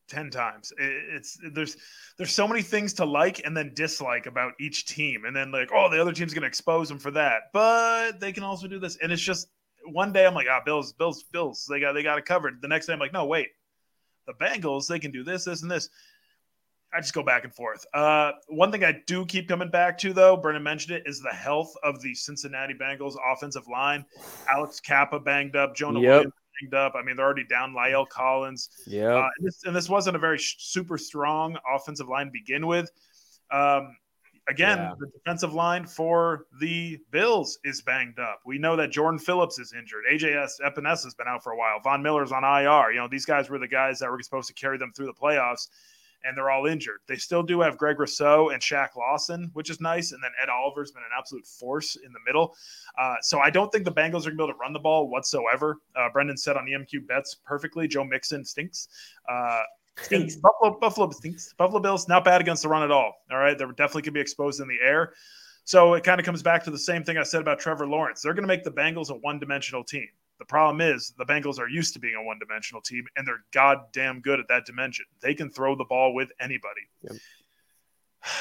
[0.10, 0.74] 10 times.
[0.78, 1.78] It, it's there's
[2.18, 5.26] there's so many things to like and then dislike about each team.
[5.26, 7.44] And then like, oh, the other team's gonna expose them for that.
[7.54, 8.98] But they can also do this.
[9.02, 9.48] And it's just
[9.86, 12.62] one day I'm like, ah, Bills, Bills, Bills, they got they got it covered.
[12.62, 13.48] The next day I'm like, no, wait.
[14.28, 15.90] The Bengals, they can do this, this, and this.
[16.94, 17.86] I just go back and forth.
[17.94, 21.30] Uh, one thing I do keep coming back to, though, Brennan mentioned it, is the
[21.32, 24.04] health of the Cincinnati Bengals offensive line.
[24.54, 26.10] Alex Cappa banged up, Jonah Yep.
[26.10, 26.94] Williams banged up.
[26.96, 28.70] I mean, they're already down La'el Collins.
[28.86, 29.14] Yeah.
[29.16, 32.68] Uh, and, this, and this wasn't a very sh- super strong offensive line to begin
[32.68, 32.92] with.
[33.52, 33.96] Um,
[34.50, 34.94] Again, Yeah.
[35.00, 38.42] the defensive line for the Bills is banged up.
[38.44, 40.04] We know that Jordan Phillips is injured.
[40.12, 41.80] AJS Epenesa has been out for a while.
[41.80, 42.92] Von Miller's on IR.
[42.92, 45.14] You know, these guys were the guys that were supposed to carry them through the
[45.14, 45.68] playoffs,
[46.24, 47.00] and they're all injured.
[47.08, 50.12] They still do have Greg Rousseau and Shaq Lawson, which is nice.
[50.12, 52.56] And then Ed Oliver's been an absolute force in the middle.
[53.00, 54.80] Uh, so I don't think the Bengals are going to be able to run the
[54.80, 55.78] ball whatsoever.
[55.96, 57.88] Uh, Brendan said on EMQ bets perfectly.
[57.88, 58.88] Joe Mixon stinks.
[59.30, 59.62] Uh,
[59.98, 60.38] Stinks.
[60.38, 61.54] Buffalo, Buffalo stinks.
[61.58, 63.14] Buffalo Bills not bad against the run at all.
[63.30, 65.14] All right, they're definitely could be exposed in the air.
[65.64, 68.22] So it kind of comes back to the same thing I said about Trevor Lawrence.
[68.22, 70.08] They're going to make the Bengals a one-dimensional team.
[70.42, 74.22] The problem is the Bengals are used to being a one-dimensional team, and they're goddamn
[74.22, 75.06] good at that dimension.
[75.22, 76.82] They can throw the ball with anybody.
[77.04, 77.14] Yep.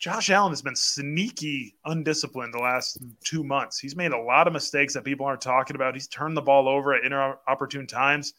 [0.00, 3.78] Josh Allen has been sneaky undisciplined the last two months.
[3.78, 5.92] He's made a lot of mistakes that people aren't talking about.
[5.92, 8.32] He's turned the ball over at inopportune times.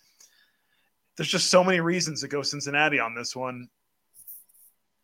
[1.16, 3.68] There's just so many reasons to go Cincinnati on this one,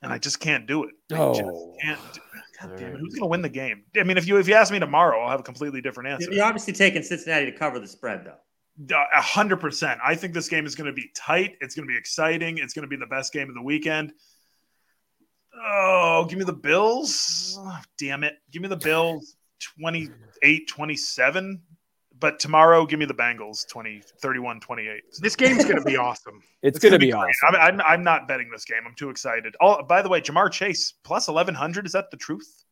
[0.01, 0.95] and I just can't do it.
[1.11, 1.75] I just Oh.
[1.79, 1.99] can't.
[2.13, 2.21] Do
[2.61, 2.99] God damn it!
[2.99, 3.83] Who's going to win the game?
[3.95, 6.31] I mean, if you if you ask me tomorrow, I'll have a completely different answer.
[6.31, 8.95] You're obviously taking Cincinnati to cover the spread, though.
[8.95, 9.99] A hundred percent.
[10.05, 11.55] I think this game is going to be tight.
[11.61, 12.57] It's going to be exciting.
[12.59, 14.13] It's going to be the best game of the weekend.
[15.59, 17.57] Oh, give me the Bills.
[17.59, 18.35] Oh, damn it.
[18.51, 19.35] Give me the Bills
[19.79, 21.61] 28 27.
[22.19, 25.03] But tomorrow, give me the Bengals 20 31 28.
[25.19, 26.41] This game's going to be awesome.
[26.63, 27.19] It's, going to be, great.
[27.43, 27.55] awesome.
[27.55, 28.79] I'm, I'm, I'm not betting this game.
[28.85, 29.55] I'm too excited.
[29.61, 31.85] Oh, by the way, Ja'Marr Chase plus 1100.
[31.85, 32.65] Is that the truth?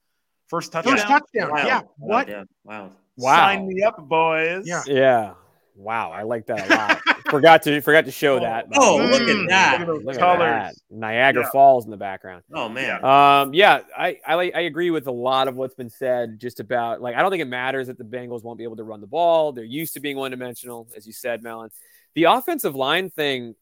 [0.48, 0.96] First touchdown.
[0.98, 1.52] First touchdown.
[1.52, 1.68] Wild.
[1.68, 1.76] Yeah.
[1.76, 2.28] Wild, What?
[2.28, 2.44] Yeah.
[2.64, 2.92] Wow.
[3.16, 3.36] Wow.
[3.36, 4.68] Sign me up, boys.
[4.68, 4.84] Yeah.
[4.88, 5.34] Yeah.
[5.76, 6.12] Wow.
[6.12, 7.02] I like that a lot.
[7.30, 8.68] forgot to forgot to show that.
[8.76, 9.10] Oh, Mm.
[9.12, 9.88] look at that.
[9.88, 10.40] Look at colors.
[10.40, 10.76] that.
[10.90, 11.50] Niagara Yeah.
[11.52, 12.44] Falls in the background.
[12.54, 13.04] Oh man.
[13.04, 17.02] Um, yeah, I, I I agree with a lot of what's been said just about
[17.02, 19.08] like I don't think it matters that the Bengals won't be able to run the
[19.08, 19.52] ball.
[19.52, 21.70] They're used to being one dimensional, as you said, Melon.
[22.16, 23.56] The offensive line thing,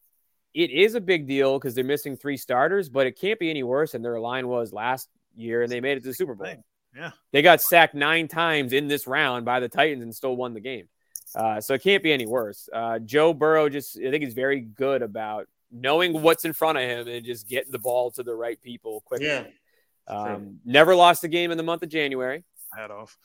[0.54, 3.62] it is a big deal because they're missing three starters, but it can't be any
[3.62, 6.46] worse than their line was last year, and they made it to the Super Bowl.
[6.96, 7.10] Yeah.
[7.32, 10.60] They got sacked nine times in this round by the Titans and still won the
[10.60, 10.86] game.
[11.34, 12.68] Uh, so it can't be any worse.
[12.72, 16.84] Uh, Joe Burrow just, I think he's very good about knowing what's in front of
[16.84, 19.26] him and just getting the ball to the right people quickly.
[19.26, 19.46] Yeah.
[20.06, 22.44] Um, never lost a game in the month of January.
[22.74, 23.16] Hat off.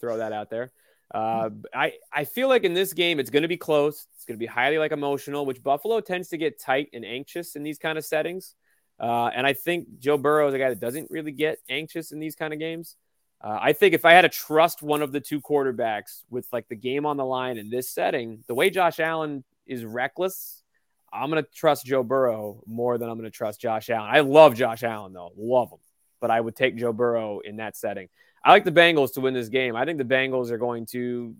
[0.00, 0.72] Throw that out there.
[1.14, 4.06] Uh, I I feel like in this game it's going to be close.
[4.16, 7.54] It's going to be highly like emotional, which Buffalo tends to get tight and anxious
[7.54, 8.54] in these kind of settings.
[8.98, 12.18] Uh, and I think Joe Burrow is a guy that doesn't really get anxious in
[12.18, 12.96] these kind of games.
[13.46, 16.66] Uh, I think if I had to trust one of the two quarterbacks with like
[16.66, 20.64] the game on the line in this setting, the way Josh Allen is reckless,
[21.12, 24.10] I'm going to trust Joe Burrow more than I'm going to trust Josh Allen.
[24.12, 25.78] I love Josh Allen though, love him,
[26.20, 28.08] but I would take Joe Burrow in that setting.
[28.44, 29.76] I like the Bengals to win this game.
[29.76, 31.36] I think the Bengals are going to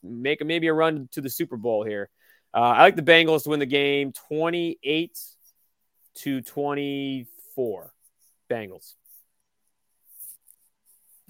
[0.00, 2.08] make maybe a run to the Super Bowl here.
[2.54, 5.18] Uh, I like the Bengals to win the game 28
[6.18, 7.92] to 24.
[8.48, 8.94] Bengals.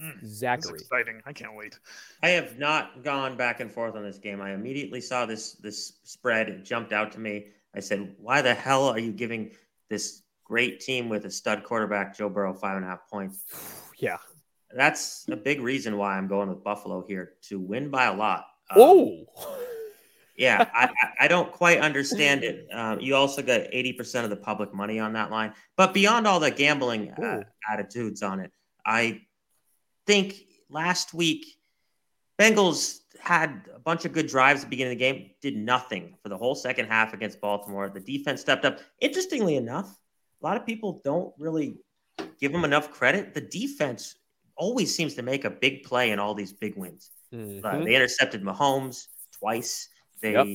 [0.00, 0.78] Mm, This is Zachary.
[0.80, 1.22] exciting.
[1.26, 1.78] I can't wait.
[2.22, 4.40] I have not gone back and forth on this game.
[4.40, 6.48] I immediately saw this this spread.
[6.48, 7.48] It jumped out to me.
[7.74, 9.52] I said, "Why the hell are you giving
[9.88, 13.44] this great team with a stud quarterback, Joe Burrow, five and a half points?"
[13.98, 14.18] Yeah.
[14.74, 18.46] That's a big reason why I'm going with Buffalo here to win by a lot.
[18.70, 19.26] Um, Oh.
[20.36, 22.66] yeah, I, I- I don't quite understand it.
[22.72, 25.52] Um, you also got 80% of the public money on that line.
[25.76, 28.50] But beyond all the gambling uh, attitudes on it,
[28.84, 29.20] I
[30.06, 31.46] think last week,
[32.38, 36.16] Bengals had a bunch of good drives at the beginning of the game, did nothing
[36.22, 37.88] for the whole second half against Baltimore.
[37.88, 38.80] The defense stepped up.
[39.00, 39.96] Interestingly enough,
[40.42, 41.76] a lot of people don't really
[42.40, 43.32] give them enough credit.
[43.34, 44.16] The defense
[44.56, 47.10] always seems to make a big play in all these big wins.
[47.32, 47.84] Uh, Mhm.
[47.84, 49.88] they intercepted Mahomes twice.
[50.20, 50.46] They Yep.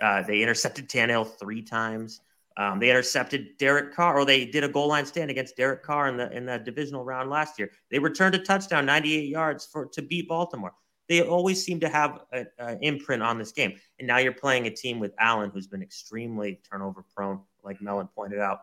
[0.00, 2.20] uh, they intercepted Tannehill three times.
[2.58, 6.08] Um, they intercepted Derek Carr, or they did a goal line stand against Derek Carr
[6.08, 7.70] in the in the divisional round last year.
[7.90, 10.72] They returned a touchdown, 98 yards for to beat Baltimore.
[11.08, 13.74] They always seem to have an imprint on this game.
[13.98, 18.08] And now you're playing a team with Allen, who's been extremely turnover prone, like Mellon
[18.08, 18.62] pointed out.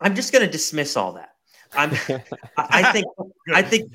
[0.00, 1.34] I'm just going to dismiss all that.
[1.74, 2.22] I'm, I
[2.56, 3.06] I think,
[3.54, 3.92] I think.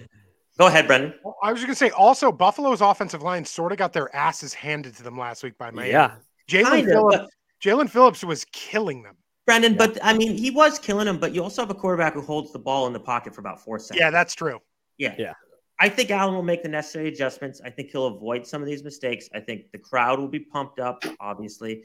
[0.58, 1.14] Go ahead, Brendan.
[1.24, 4.56] Well, I was just gonna say also Buffalo's offensive line sort of got their asses
[4.56, 5.92] handed to them last week by Miami.
[5.92, 6.16] yeah.
[6.50, 7.37] Jaelan Kinda, Phillips.
[7.64, 9.16] But- Jaelan Phillips was killing them.
[9.46, 9.78] Brendan, Yeah.
[9.78, 12.52] but I mean, he was killing them, but you also have a quarterback who holds
[12.52, 14.00] the ball in the pocket for about four seconds.
[14.02, 14.60] Yeah, that's true.
[14.98, 15.16] Yeah.
[15.18, 15.34] Yeah.
[15.80, 17.62] I think Allen will make the necessary adjustments.
[17.64, 19.30] I think he'll avoid some of these mistakes.
[19.34, 21.84] I think the crowd will be pumped up, obviously.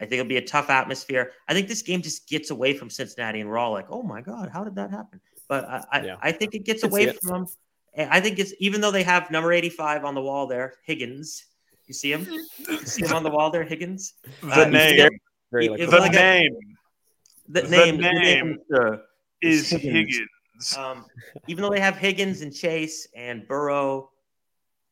[0.00, 1.30] I think it'll be a tough atmosphere.
[1.46, 4.20] I think this game just gets away from Cincinnati, and we're all like, oh my
[4.22, 5.20] God, how did that happen?
[5.48, 6.16] But I, I, Yeah.
[6.20, 7.20] I think it gets away it.
[7.20, 7.46] from them.
[8.10, 11.44] I think it's even though they have number 85 on the wall there, Higgins.
[11.86, 12.26] You see him?
[12.68, 14.14] You see him on the wall there, Higgins?
[14.42, 15.08] The Uh, name, yeah.
[15.52, 16.56] Very It- like the like a- name
[17.48, 18.22] The, The name, the name.
[18.22, 18.96] name, uh,
[19.42, 19.92] is Higgins.
[19.92, 20.16] Higgins.
[20.16, 20.76] Higgins.
[20.78, 21.04] Um,
[21.46, 24.10] even though they have Higgins and Chase and Burrow,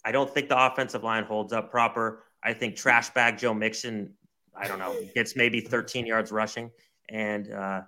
[0.05, 2.25] I don't think the offensive line holds up proper.
[2.43, 4.13] I think trash bag Joe Mixon,
[4.55, 6.71] I don't know, gets maybe 13 yards rushing.
[7.09, 7.83] And uh,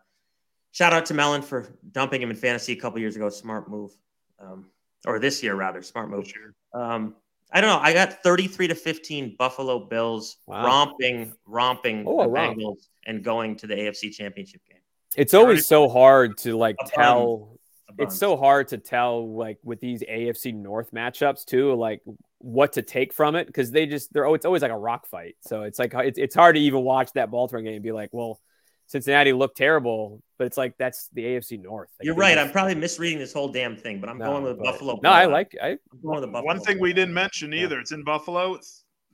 [0.72, 3.28] shout out to Mellon for dumping him in fantasy a couple years ago.
[3.28, 3.92] Smart move.
[4.38, 4.70] Um,
[5.06, 5.82] or this year, rather.
[5.82, 6.32] Smart move.
[6.72, 7.16] Um,
[7.52, 7.78] I don't know.
[7.80, 10.64] I got 33 to 15 Buffalo Bills Wow.
[10.64, 12.52] romping, romping Oh, the wow.
[12.52, 14.80] Bengals and going to the AFC Championship game.
[15.16, 17.58] It's always so hard to like tell.
[17.96, 22.00] It's so hard to tell like with these AFC North matchups too, like
[22.38, 25.06] what to take from it because they just they're oh it's always like a rock
[25.06, 25.36] fight.
[25.42, 28.08] So it's like it's it's hard to even watch that Baltimore game and be like,
[28.12, 28.40] well,
[28.86, 31.88] Cincinnati looked terrible, but it's like that's the AFC North.
[31.98, 32.36] Like, You're right.
[32.38, 35.00] I'm probably misreading this whole damn thing, but I'm No, going with but- Buffalo.
[35.02, 36.44] No, I like I I'm going with the Buffalo.
[36.46, 37.62] One thing we didn't mention Yeah.
[37.64, 38.54] either, it's in Buffalo.
[38.54, 38.66] It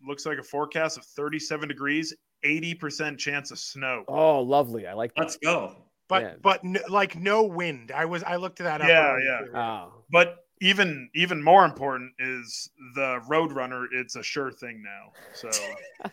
[0.06, 4.04] looks like a forecast of 37 degrees, 80% chance of snow.
[4.08, 4.86] oh lovely.
[4.86, 5.20] I like that.
[5.22, 5.76] Let's go.
[6.08, 6.34] But Yeah.
[6.42, 7.92] but n- like no wind.
[7.92, 8.88] I was I looked at that up.
[8.88, 9.56] Yeah, earlier, too.
[9.56, 9.92] Oh.
[10.10, 13.86] But even even more important is the Roadrunner.
[13.92, 15.12] It's a sure thing now.
[15.34, 15.48] So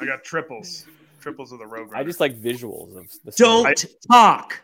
[0.00, 0.86] I got triples,
[1.20, 1.94] triples of the Roadrunner.
[1.94, 4.60] I just like visuals of the Don't talk.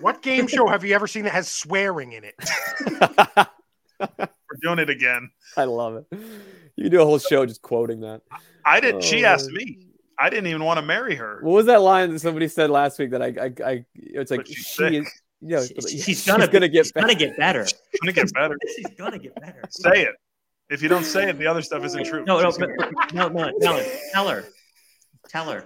[0.00, 2.34] What game show have you ever seen that has swearing in it?
[4.00, 5.30] we're doing it again.
[5.56, 6.18] I love it.
[6.76, 8.22] You do a whole show just quoting that.
[8.64, 9.02] I did.
[9.04, 9.88] she Oh, asked me.
[10.18, 11.40] I didn't even want to marry her.
[11.42, 14.40] What was that line that somebody said last week that I, I, I it's like
[14.40, 14.92] But she's she sick.
[14.94, 17.06] is, you know, She's, she's, gonna, gonna get she's better.
[17.08, 17.66] gonna get better.
[17.66, 18.56] She's gonna get better.
[18.76, 19.62] she's gonna get better.
[19.70, 20.14] Say it.
[20.70, 22.24] If you don't say it, the other stuff isn't true.
[22.24, 24.44] No, no, but- no, no, tell her, tell her,
[25.32, 25.64] tell her,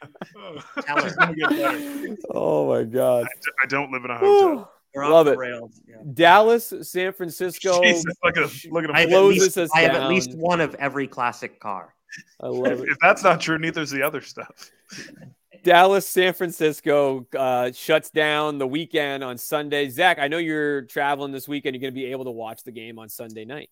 [0.86, 1.14] tell her.
[1.16, 2.16] gonna get better.
[2.30, 3.26] Oh my god.
[3.62, 4.72] I don't live in a hotel.
[4.94, 5.70] We're off Love the it.
[5.86, 5.96] Yeah.
[6.14, 7.82] Dallas, San Francisco.
[7.82, 9.10] Jesus, look at look at I him.
[9.10, 11.94] have, at least, us I have at least one of every classic car.
[12.40, 12.88] I love it.
[12.88, 14.70] If that's not true, neither's the other stuff.
[15.64, 19.88] Dallas, San Francisco uh, shuts down the weekend on Sunday.
[19.88, 21.74] Zach, I know you're traveling this weekend.
[21.74, 23.68] You're going to be able to watch the game on Sunday night.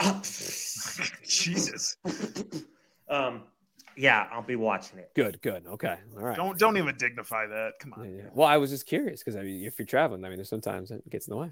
[1.22, 1.96] Jesus.
[3.08, 3.42] um,
[3.96, 5.10] yeah, I'll be watching it.
[5.14, 5.66] Good, good.
[5.66, 5.96] Okay.
[6.16, 6.36] All right.
[6.36, 7.72] Don't don't even dignify that.
[7.80, 8.14] Come on.
[8.14, 8.22] yeah.
[8.32, 10.90] Well, I was just curious because I mean, if you're traveling, I mean, there's sometimes
[10.90, 11.50] it gets in the way.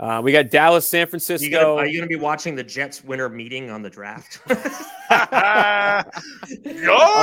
[0.00, 1.50] Uh, we got Dallas, San You Francisco.
[1.50, 4.40] gonna, are you going to be watching the Jets winter meeting on the draft?
[5.08, 6.14] Got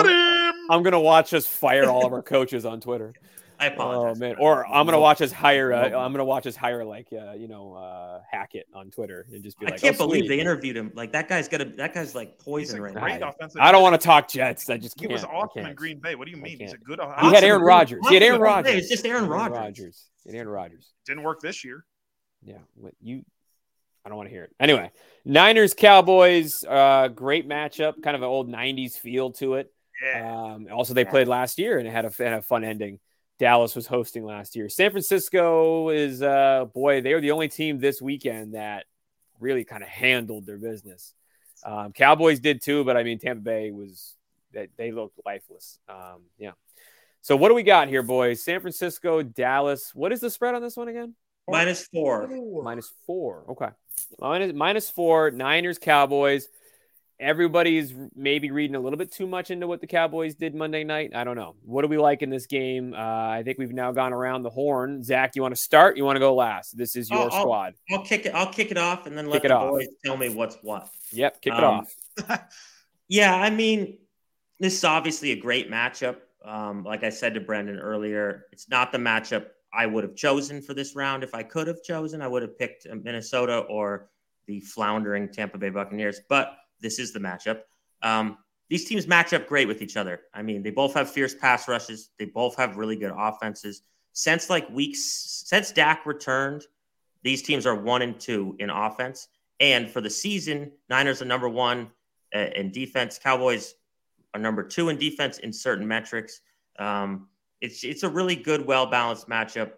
[0.06, 0.54] him.
[0.70, 3.14] I'm gonna watch us fire all of our coaches on Twitter.
[3.60, 4.20] I Oh apologize.
[4.20, 4.42] man, for that.
[4.44, 5.72] or I'm gonna watch us hire.
[5.74, 9.44] Uh, I'm gonna watch us hire like uh, you know uh, Hackett on Twitter and
[9.44, 10.92] just be like, I can't "Oh, believe sweet." they interviewed him.
[10.96, 11.66] Like that guy's gonna.
[11.66, 13.30] That guy's like poison right great now.
[13.30, 13.62] offensive.
[13.62, 14.70] I don't want to talk Jets.
[14.70, 15.14] I just He can't.
[15.14, 15.76] was awesome in.
[15.76, 16.16] Green Bay.
[16.16, 16.60] What do you mean?
[16.60, 16.84] He's a can't.
[16.86, 17.00] good.
[17.22, 18.02] He had Aaron Rodgers.
[18.10, 18.44] He had Aaron Awesome.
[18.54, 18.76] Rodgers.
[18.76, 19.58] It's just Aaron Rodgers.
[19.58, 20.10] Rodgers.
[20.24, 20.94] He had Aaron Rodgers.
[21.06, 21.86] Didn't work this year.
[22.44, 23.24] Yeah, what you.
[24.06, 24.52] I don't want to hear it.
[24.60, 24.92] Anyway,
[25.26, 26.64] Niners Cowboys.
[26.64, 28.04] Uh, great matchup.
[28.04, 29.72] Kind of an old '90s feel to it.
[30.04, 30.54] Yeah.
[30.54, 33.00] Um, also, they played last year and it had a, had a fun ending.
[33.38, 34.70] Dallas was hosting last year.
[34.70, 38.86] San Francisco is, uh, boy, they were the only team this weekend that
[39.40, 41.14] really kind of handled their business.
[41.66, 44.16] Um, Cowboys did too, but I mean, Tampa Bay was,
[44.54, 45.80] they, they looked lifeless.
[45.90, 46.52] Um, yeah.
[47.22, 48.44] So, what do we got here, boys?
[48.44, 49.96] San Francisco, Dallas.
[49.96, 51.16] What is the spread on this one again?
[51.48, 52.30] Minus four.
[52.64, 53.46] Minus four.
[53.50, 53.70] Okay.
[54.20, 55.32] Minus, minus four.
[55.32, 56.48] Niners, Cowboys.
[57.20, 61.12] Everybody's maybe reading a little bit too much into what the Cowboys did Monday night.
[61.16, 61.56] I don't know.
[61.64, 62.94] What do we like in this game?
[62.94, 65.02] Uh, I think we've now gone around the horn.
[65.02, 65.96] Zach, you want to start?
[65.96, 66.78] You want to go last?
[66.78, 67.74] This is your I'll- I'll- squad.
[67.92, 68.36] I'll kick it.
[68.36, 69.70] I'll kick it off and then Kick let it the off.
[69.72, 70.90] boys tell me what's what.
[71.14, 71.42] Yep.
[71.42, 71.86] Kick it Um,
[72.28, 72.42] off.
[73.08, 74.00] Yeah, I mean,
[74.60, 76.18] this is obviously a great matchup.
[76.44, 80.60] Um, like I said to Brendan earlier, it's not the matchup I would have chosen
[80.62, 81.24] for this round.
[81.24, 84.10] If I could have chosen, I would have picked Minnesota or
[84.48, 86.22] the floundering Tampa Bay Buccaneers.
[86.30, 87.62] But this is the matchup.
[88.02, 88.38] Um,
[88.70, 90.22] these teams match up great with each other.
[90.34, 92.10] I mean, they both have fierce pass rushes.
[92.18, 93.84] They both have really good offenses.
[94.14, 96.66] Since like weeks, since Dak returned,
[97.22, 99.28] these teams are one and two in offense.
[99.60, 101.90] And for the season, Niners are number one
[102.36, 103.20] uh, in defense.
[103.20, 103.76] Cowboys
[104.34, 106.42] are number two in defense in certain metrics.
[106.78, 107.28] Um,
[107.62, 109.72] it's it's a really good, well balanced matchup.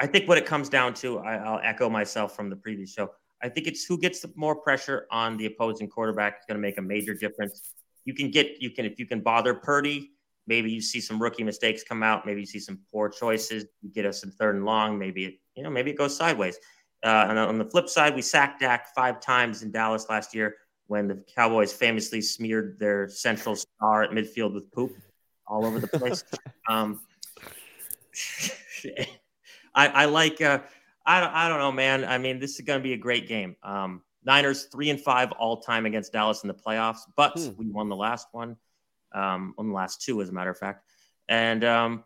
[0.00, 3.10] I think what it comes down to, I, I'll echo myself from the previous show.
[3.42, 6.62] I think it's who gets the more pressure on the opposing quarterback is going to
[6.62, 7.72] make a major difference.
[8.04, 10.10] You can get you can if you can bother Purdy,
[10.46, 13.64] maybe you see some rookie mistakes come out, maybe you see some poor choices.
[13.82, 16.58] You get us some third and long, maybe it you know maybe it goes sideways.
[17.02, 20.56] Uh, and on the flip side, we sacked Dak five times in Dallas last year
[20.86, 24.94] when the Cowboys famously smeared their central star at midfield with poop
[25.46, 26.24] all over the place.
[26.68, 27.00] um,
[29.74, 30.40] I, I like.
[30.40, 30.60] Uh,
[31.06, 32.04] I don't, I don't know, man.
[32.04, 33.56] I mean, this is going to be a great game.
[33.62, 37.50] Um, Niners three and five all time against Dallas in the playoffs, but Hmm.
[37.56, 38.56] we won the last one,
[39.12, 40.84] um, won the last two, as a matter of fact.
[41.28, 42.04] And um,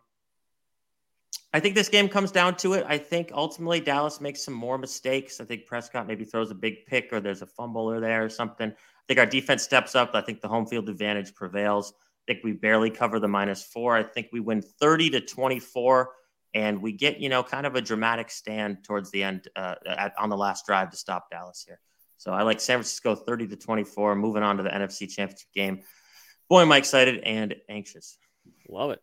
[1.53, 2.85] I think this game comes down to it.
[2.87, 5.41] I think ultimately Dallas makes some more mistakes.
[5.41, 8.29] I think Prescott maybe throws a big pick or there's a fumble or there or
[8.29, 8.69] something.
[8.71, 10.11] I think our defense steps up.
[10.13, 11.93] I think the home field advantage prevails.
[12.27, 13.95] I think we barely cover the minus four.
[13.95, 16.09] I think we win 30 to 24
[16.55, 20.13] and we get, you know, kind of a dramatic stand towards the end uh, at,
[20.17, 21.81] on the last drive to stop Dallas here.
[22.17, 25.81] So I like San Francisco 30 to 24, moving on to the NFC Championship game.
[26.49, 28.17] Boy, am I excited and anxious.
[28.69, 29.01] Love it.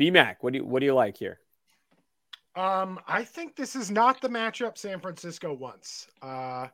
[0.00, 1.38] BMAC, what do you what do you like here?
[2.54, 6.06] Um, I think this is not the matchup San Francisco wants.
[6.22, 6.68] Uh,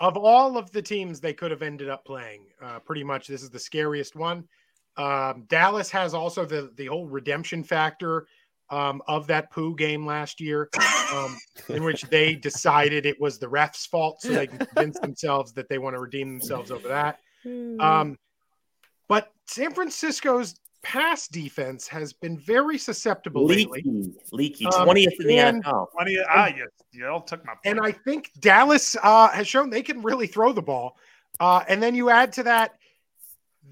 [0.00, 3.42] of all of the teams they could have ended up playing, uh, pretty much this
[3.42, 4.44] is the scariest one.
[4.96, 8.26] Um, Dallas has also the the whole redemption factor
[8.70, 10.68] um, of that poo game last year,
[11.12, 11.36] um,
[11.68, 15.68] in which they decided it was the refs' fault, so they can convince themselves that
[15.68, 17.20] they want to redeem themselves over that.
[17.80, 18.18] Um,
[19.08, 23.82] but San Francisco's pass defense has been very susceptible lately.
[23.84, 25.86] Leaky, leaky, Um, 20th in the and- NFL.
[25.92, 27.80] When you, ah, you, you all took my And.
[27.82, 30.96] I think Dallas uh, has shown they can really throw the ball.
[31.40, 32.74] Uh, and then you add to that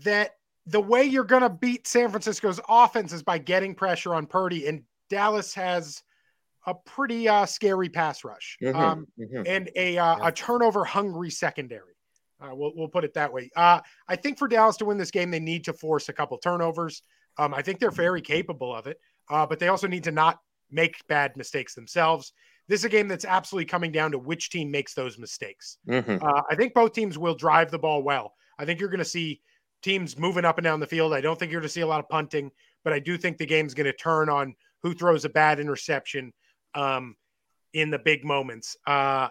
[0.04, 0.36] that
[0.66, 4.66] the way you're going to beat San Francisco's offense is by getting pressure on Purdy.
[4.68, 6.02] And Dallas has
[6.66, 9.44] a pretty uh, scary pass rush Mhm, um, mhm.
[9.46, 11.94] and a, uh, a turnover hungry secondary.
[12.40, 13.50] Uh, we'll, we'll put it that way.
[13.56, 16.38] Uh, I think for Dallas to win this game, they need to force a couple
[16.38, 17.02] turnovers.
[17.38, 18.98] Um, I think they're very capable of it,
[19.30, 20.38] uh, but they also need to not
[20.70, 22.32] make bad mistakes themselves.
[22.68, 25.78] This is a game that's absolutely coming down to which team makes those mistakes.
[25.88, 26.22] Mhm.
[26.22, 28.34] Uh, I think both teams will drive the ball well.
[28.58, 29.40] I think you're going to see
[29.82, 31.12] teams moving up and down the field.
[31.12, 32.50] I don't think you're going to see a lot of punting,
[32.84, 36.32] but I do think the game's going to turn on who throws a bad interception
[36.74, 37.16] um,
[37.72, 38.76] in the big moments.
[38.86, 39.28] Uh,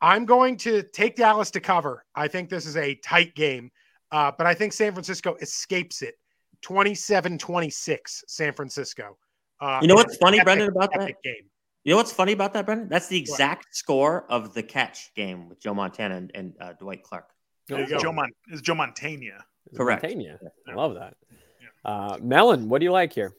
[0.00, 2.04] I'm going to take Dallas to cover.
[2.14, 3.70] I think this is a tight game,
[4.10, 6.14] uh, but I think San Francisco escapes it
[6.62, 9.18] 27 26, San Francisco.
[9.60, 11.22] Uh, You know what's funny, epic, Brendan, about that?
[11.22, 11.50] game.
[11.84, 12.88] You know what's funny about that, Brendan?
[12.88, 17.02] That's the exact score of the catch game with Joe Montana and, and uh, Dwight
[17.02, 17.30] Clark.
[17.68, 17.98] There you go.
[17.98, 19.44] Joe Mon- is Joe Montana.
[19.74, 20.02] Correct.
[20.02, 20.30] Montaigne.
[20.68, 21.16] I love that.
[21.60, 21.90] Yeah.
[21.90, 23.34] Uh, Melon, what do you like here?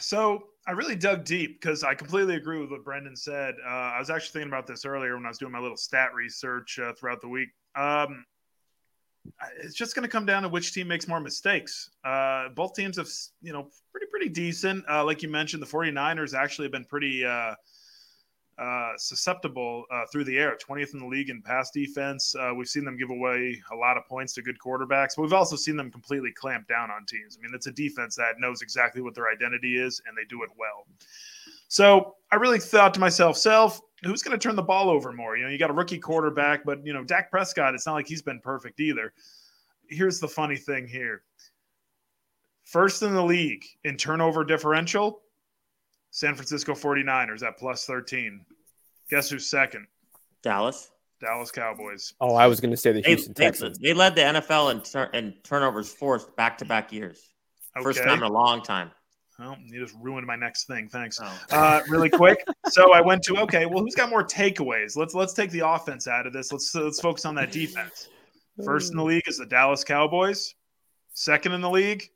[0.00, 3.54] So I really dug deep because I completely agree with what Brendan said.
[3.64, 6.14] Uh, I was actually thinking about this earlier when I was doing my little stat
[6.14, 7.50] research uh, throughout the week.
[7.76, 8.24] Um,
[9.60, 11.90] it's just going to come down to which team makes more mistakes.
[12.04, 13.08] Uh, both teams have,
[13.42, 14.84] you know, pretty, pretty decent.
[14.88, 17.24] Uh, like you mentioned, the 49ers actually have been pretty
[18.58, 22.34] uh, susceptible uh, through the air, 20th in the league in pass defense.
[22.34, 25.32] Uh, we've seen them give away a lot of points to good quarterbacks, but we've
[25.32, 27.38] also seen them completely clamp down on teams.
[27.38, 30.42] I mean, it's a defense that knows exactly what their identity is, and they do
[30.42, 30.86] it well.
[31.68, 35.36] So I really thought to myself, self, who's going to turn the ball over more?
[35.36, 38.06] You know, you got a rookie quarterback, but you know, Dak Prescott, it's not like
[38.06, 39.12] he's been perfect either.
[39.88, 41.22] Here's the funny thing here.
[42.64, 45.22] First in the league in turnover differential,
[46.16, 48.40] San Francisco 49ers at plus 13.
[49.10, 49.86] Guess who's second?
[50.42, 50.90] Dallas.
[51.20, 52.14] Dallas Cowboys.
[52.22, 53.78] Oh, I was going to say the Houston they, Texans.
[53.78, 57.28] they led the NFL in, tur- in turnovers forced back to back years.
[57.82, 58.92] First time in a long time.
[59.38, 60.88] Well, you just ruined my next thing.
[60.88, 61.20] Thanks.
[61.22, 61.38] Oh.
[61.50, 62.42] uh, really quick.
[62.70, 63.66] So I went to okay.
[63.66, 64.96] Well, who's got more takeaways?
[64.96, 66.50] Let's let's take the offense out of this.
[66.50, 68.08] Let's let's focus on that defense.
[68.64, 70.54] First in the league is the Dallas Cowboys.
[71.12, 72.08] Second in the league,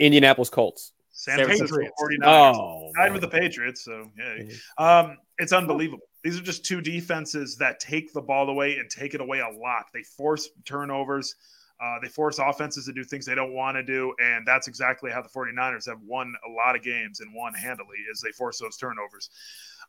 [0.00, 0.92] Indianapolis Colts.
[1.12, 2.54] San San Francisco 49ers.
[2.56, 3.84] Oh, Tied with the Patriots.
[3.84, 4.44] So yeah,
[4.78, 6.06] um, it's unbelievable.
[6.24, 9.48] These are just two defenses that take the ball away and take it away a
[9.48, 9.86] lot.
[9.92, 11.34] They force turnovers.
[11.82, 14.14] Uh, they force offenses to do things they don't want to do.
[14.20, 17.96] And that's exactly how the 49ers have won a lot of games and won handily
[18.10, 19.30] is they force those turnovers.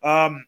[0.01, 0.43] Um,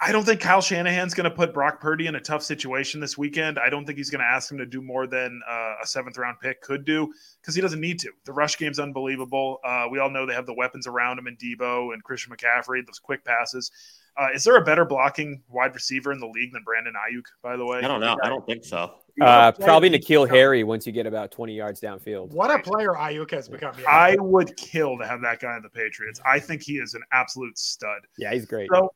[0.00, 3.16] I don't think Kyle Shanahan's going to put Brock Purdy in a tough situation this
[3.16, 3.58] weekend.
[3.58, 6.18] I don't think he's going to ask him to do more than uh, a seventh
[6.18, 8.10] round pick could do because he doesn't need to.
[8.24, 9.58] The rush game's unbelievable.
[9.64, 12.84] Uh, we all know they have the weapons around him in Debo and Christian McCaffrey,
[12.84, 13.70] those quick passes.
[14.18, 17.56] Uh, is there a better blocking wide receiver in the league than Brandon Aiyuk, by
[17.56, 17.78] the way?
[17.78, 18.16] I don't know.
[18.22, 18.94] I don't think so.
[19.20, 22.32] Uh, probably N'Keal Harry once you get about 20 yards downfield.
[22.32, 23.74] What a player Aiyuk has become.
[23.80, 23.88] Yeah.
[23.88, 26.20] I would kill to have that guy in the Patriots.
[26.26, 28.00] I think he is an absolute stud.
[28.18, 28.68] Yeah, he's great.
[28.72, 28.90] So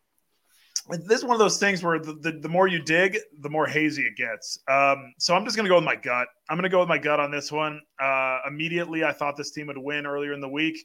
[0.88, 3.66] this is one of those things where the, the, the more you dig, the more
[3.66, 4.58] hazy it gets.
[4.68, 6.28] Um, so I'm just going to go with my gut.
[6.48, 7.80] I'm going to go with my gut on this one.
[8.00, 10.78] Uh, immediately, I thought this team would win earlier in the week.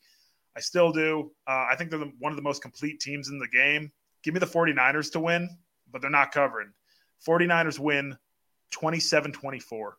[0.56, 1.32] I still do.
[1.48, 3.92] Uh, I think they're the, one of the most complete teams in the game.
[4.24, 5.50] Give me the 49ers to win,
[5.92, 6.72] but they're not covering.
[7.28, 8.18] 49ers win
[8.72, 9.98] 27 24.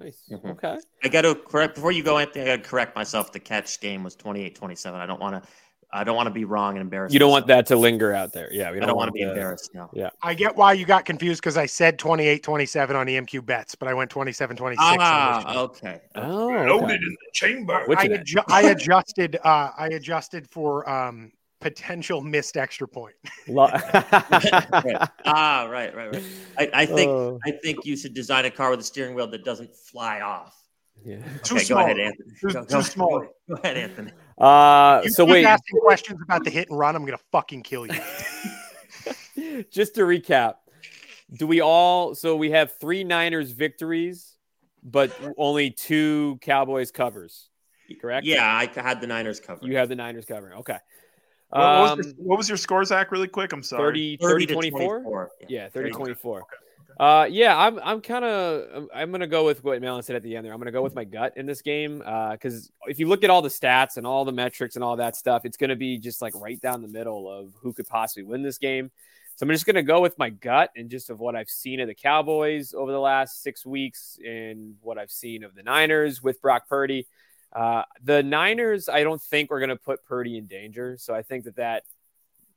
[0.00, 0.22] Nice.
[0.30, 0.50] Mhm.
[0.52, 0.78] Okay.
[1.04, 2.44] I got to correct before you go, Anthony.
[2.44, 3.32] I got to correct myself.
[3.32, 4.98] The catch game was 28 27.
[5.00, 5.48] I don't want to
[5.92, 7.12] I don't want to be wrong and embarrassed.
[7.12, 8.48] You don't want that to linger out there.
[8.52, 9.70] Yeah, we I don't want to be the- embarrassed.
[9.74, 9.90] No.
[10.22, 13.88] I get why you got confused because I said 28 27 on EMQ bets, but
[13.88, 14.80] I went 27 26.
[15.00, 16.00] Ah, okay.
[16.14, 16.94] Oh, Loaded okay.
[16.94, 17.82] in the chamber.
[17.86, 19.38] Which I, adju- I adjusted.
[19.44, 23.14] Uh, I adjusted for um, potential missed extra point.
[23.48, 23.72] Right.
[25.24, 26.22] Ah, right, right, right.
[26.58, 29.26] I, I think Oh, I think you should design a car with a steering wheel
[29.28, 30.56] that doesn't fly off.
[31.04, 31.22] Yeah.
[31.42, 31.78] Too okay, small.
[31.80, 32.30] go ahead, Anthony.
[32.40, 33.26] Too- go, too go- small.
[33.48, 34.12] Go ahead, Anthony.
[34.38, 36.96] Uh, You so keep wait, asking questions about the hit and run.
[36.96, 38.00] I'm gonna fucking kill you.
[39.70, 40.54] just to recap,
[41.32, 42.14] do we all?
[42.14, 44.36] So we have three Niners victories,
[44.82, 47.48] but only two Cowboys covers.
[48.00, 48.24] Correct.
[48.24, 49.66] Yeah, I had the Niners cover.
[49.66, 50.54] You have the Niners covering.
[50.58, 50.76] Okay.
[51.48, 53.10] What, what was Um, your, what was your score, Zach?
[53.10, 53.52] Really quick.
[53.52, 54.16] I'm sorry.
[54.16, 55.00] 30, 30 30 24?
[55.00, 55.30] 24.
[55.48, 55.90] Yeah, 30 30.
[55.96, 56.44] 24.
[57.00, 60.22] Uh, yeah, I'm I'm kind of I'm, I'm gonna go with what Malin said at
[60.22, 60.52] the end there.
[60.52, 63.40] I'm gonna go with my gut in this game because if you look at all
[63.40, 66.34] the stats and all the metrics and all that stuff, it's gonna be just like
[66.34, 68.90] right down the middle of who could possibly win this game.
[69.34, 71.88] So I'm just gonna go with my gut and just of what I've seen of
[71.88, 76.42] the Cowboys over the last six weeks and what I've seen of the Niners with
[76.42, 77.06] Brock Purdy.
[77.50, 80.98] Uh, the Niners, I don't think we're gonna put Purdy in danger.
[80.98, 81.84] So I think that that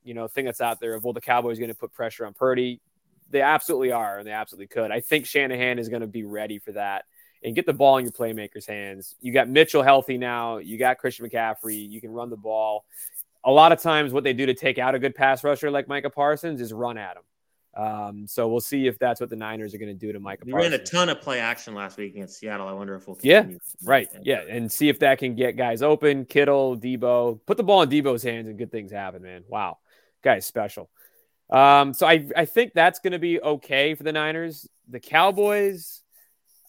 [0.02, 2.34] you know thing that's out there of well the Cowboys going to put pressure on
[2.34, 2.82] Purdy.
[3.30, 4.90] They absolutely are, and they absolutely could.
[4.90, 7.04] I think Shanahan is going to be ready for that
[7.42, 9.14] and get the ball in your playmakers' hands.
[9.20, 10.58] You got Mitchell healthy now.
[10.58, 11.88] You got Christian McCaffrey.
[11.88, 12.84] You can run the ball.
[13.44, 15.86] A lot of times, what they do to take out a good pass rusher like
[15.88, 17.22] Micah Parsons is run at him.
[17.76, 20.44] Um, so we'll see if that's what the Niners are going to do to Micah
[20.46, 22.68] We ran a ton of play action last week against Seattle.
[22.68, 23.46] I wonder if we'll Yeah.
[23.82, 24.08] Right.
[24.22, 24.42] Yeah.
[24.48, 26.24] And see if that can get guys open.
[26.24, 29.42] Kittle, Debo, put the ball in Debo's hands and good things happen, man.
[29.48, 29.78] Wow.
[30.22, 30.88] Guy's special.
[31.50, 34.68] Um, so I, I think that's going to be okay for the Niners.
[34.88, 36.03] The Cowboys,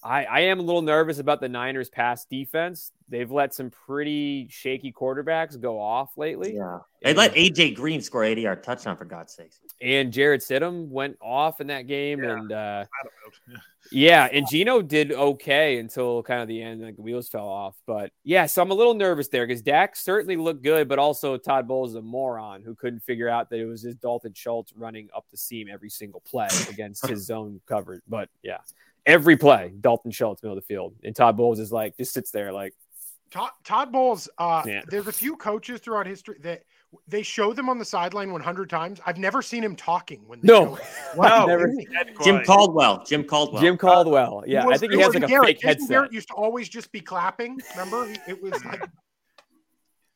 [0.05, 2.91] I, I am a little nervous about the Niners pass defense.
[3.09, 6.55] They've let some pretty shaky quarterbacks go off lately.
[6.55, 6.79] Yeah.
[7.01, 9.59] They let AJ Green score 80 yard touchdown for God's sakes.
[9.81, 12.23] And Jarrett Stidham went off in that game.
[12.23, 12.37] Yeah.
[12.37, 13.59] And, uh, I don't know.
[13.91, 17.75] Yeah, and Gino did okay until kind of the end, like the wheels fell off.
[17.85, 21.37] But yeah, so I'm a little nervous there because Dak certainly looked good, but also
[21.37, 24.73] Todd Bowles is a moron who couldn't figure out that it was his Dalton Schultz
[24.75, 28.01] running up the seam every single play against his zone coverage.
[28.07, 28.57] But yeah,
[29.05, 32.31] every play, Dalton Schultz middle of the field, and Todd Bowles is like just sits
[32.31, 32.73] there like,
[33.31, 34.81] Todd, Todd Bowles, uh, Yeah.
[34.87, 36.63] there's a few coaches throughout history that
[37.07, 39.01] they show them on the sideline 100 times.
[39.05, 40.75] I've never seen him talking when they No.
[40.75, 40.83] show it.
[41.17, 41.73] No, Never-
[42.23, 42.43] Jim.
[42.45, 43.03] Caldwell.
[43.03, 43.61] Jim Caldwell.
[43.61, 44.43] Jim Caldwell.
[44.47, 45.47] Yeah, was- I think he has was like a Garrett.
[45.47, 45.89] fake Jason headset.
[45.89, 47.59] Garrett used to always just be clapping.
[47.75, 48.81] Remember, It was like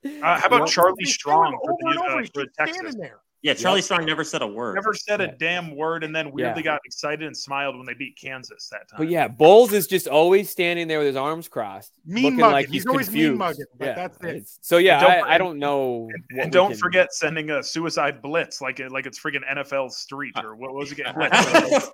[0.06, 0.68] Uh, how about Yep.
[0.70, 2.22] Charlie Strong doing for over the, and over.
[2.22, 2.96] uh, for just Texas?
[2.98, 3.20] there.
[3.42, 4.76] Yeah, Charlie Strong never said a word.
[4.76, 5.34] Never said a Yeah.
[5.40, 6.74] damn word, and then weirdly Yeah.
[6.74, 8.98] got excited and smiled when they beat Kansas that time.
[8.98, 12.52] But yeah, Bowles is just always standing there with his arms crossed, Mean looking mugging.
[12.52, 13.38] like He's he's, always mean confused.
[13.40, 14.28] mugging, but yeah, that's it.
[14.30, 16.10] it's- So yeah, don't I, I don't know.
[16.14, 19.50] And, what and don't can- forget sending a suicide blitz like it, like it's freaking
[19.50, 21.14] NFL Street or what was it getting?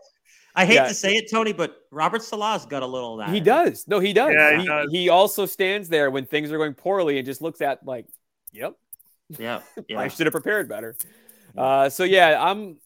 [0.57, 0.87] I hate Yeah.
[0.87, 3.33] to say it, Tony, but Robert Saleh's got a little of that.
[3.33, 3.85] He does.
[3.87, 4.33] No, he does.
[4.33, 4.87] Yeah, he he, does.
[4.91, 8.07] he also stands there when things are going poorly and just looks at like,
[8.51, 8.73] yep,
[9.37, 9.59] Yeah.
[9.95, 10.95] I should have prepared better.
[11.57, 12.77] Uh, so yeah, I'm.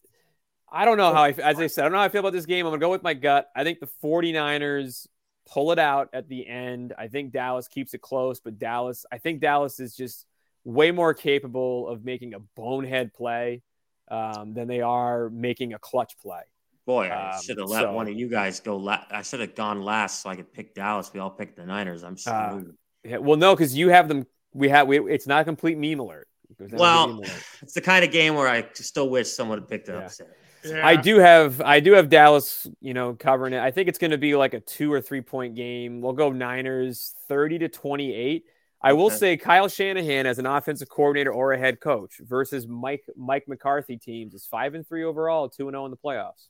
[0.72, 2.34] I don't know how I, as I said, I don't know how I feel about
[2.34, 2.66] this game.
[2.66, 3.50] I'm gonna go with my gut.
[3.56, 5.08] I think the 49ers
[5.52, 6.94] pull it out at the end.
[6.98, 10.28] I think Dallas keeps it close, but Dallas, I think Dallas is just
[10.64, 13.64] way more capable of making a bonehead play
[14.12, 16.42] um, than they are making a clutch play.
[16.86, 18.78] Boy, I Um, should have let so- one of you guys go.
[18.78, 21.12] La- I should have gone last so I could pick Dallas.
[21.12, 22.04] We all picked the Niners.
[22.04, 22.62] I'm Uh.
[23.04, 24.28] Yeah, well, no, because you have them.
[24.54, 24.88] We have.
[24.88, 26.28] We, it's not a complete meme alert.
[26.50, 27.22] It was not a Well,
[27.62, 30.06] it's the kind of game where I still wish someone had picked it Yeah.
[30.06, 30.28] upset.
[30.64, 30.86] Yeah.
[30.86, 33.60] I do have I do have Dallas, you know, covering it.
[33.60, 36.02] I think it's going to be like a 2 or 3 point game.
[36.02, 38.44] We'll go Niners 30 to 28.
[38.82, 39.16] I will Okay.
[39.16, 43.98] say Kyle Shanahan as an offensive coordinator or a head coach versus Mike Mike McCarthy
[43.98, 46.48] teams is 5 and 3 overall, 2 and 0 in the playoffs.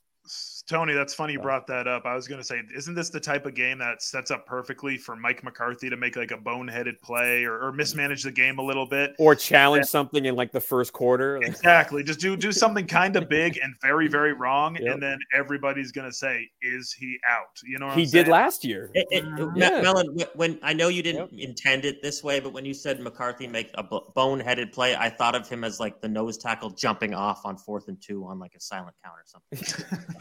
[0.68, 2.04] Tony, that's funny you brought that up.
[2.06, 4.96] I was going to say, isn't this the type of game that sets up perfectly
[4.96, 8.62] for Mike McCarthy to make like a boneheaded play or, or mismanage the game a
[8.62, 9.14] little bit?
[9.18, 11.38] Or challenge something in like the first quarter.
[11.50, 12.04] Exactly.
[12.04, 14.94] Just do do something kind of big and very very wrong, Yep.
[14.94, 18.10] and then everybody's going to say, "Is he out?" You know what he I'm did
[18.12, 18.30] saying?
[18.30, 18.90] last year.
[18.94, 19.24] It, it,
[19.56, 19.80] Yeah.
[19.82, 23.00] Melon, when- when I know you didn't intend it this way, but when you said
[23.00, 26.70] McCarthy make a bo- boneheaded play, I thought of him as like the nose tackle
[26.70, 30.16] jumping off on fourth and two on like a silent count or something.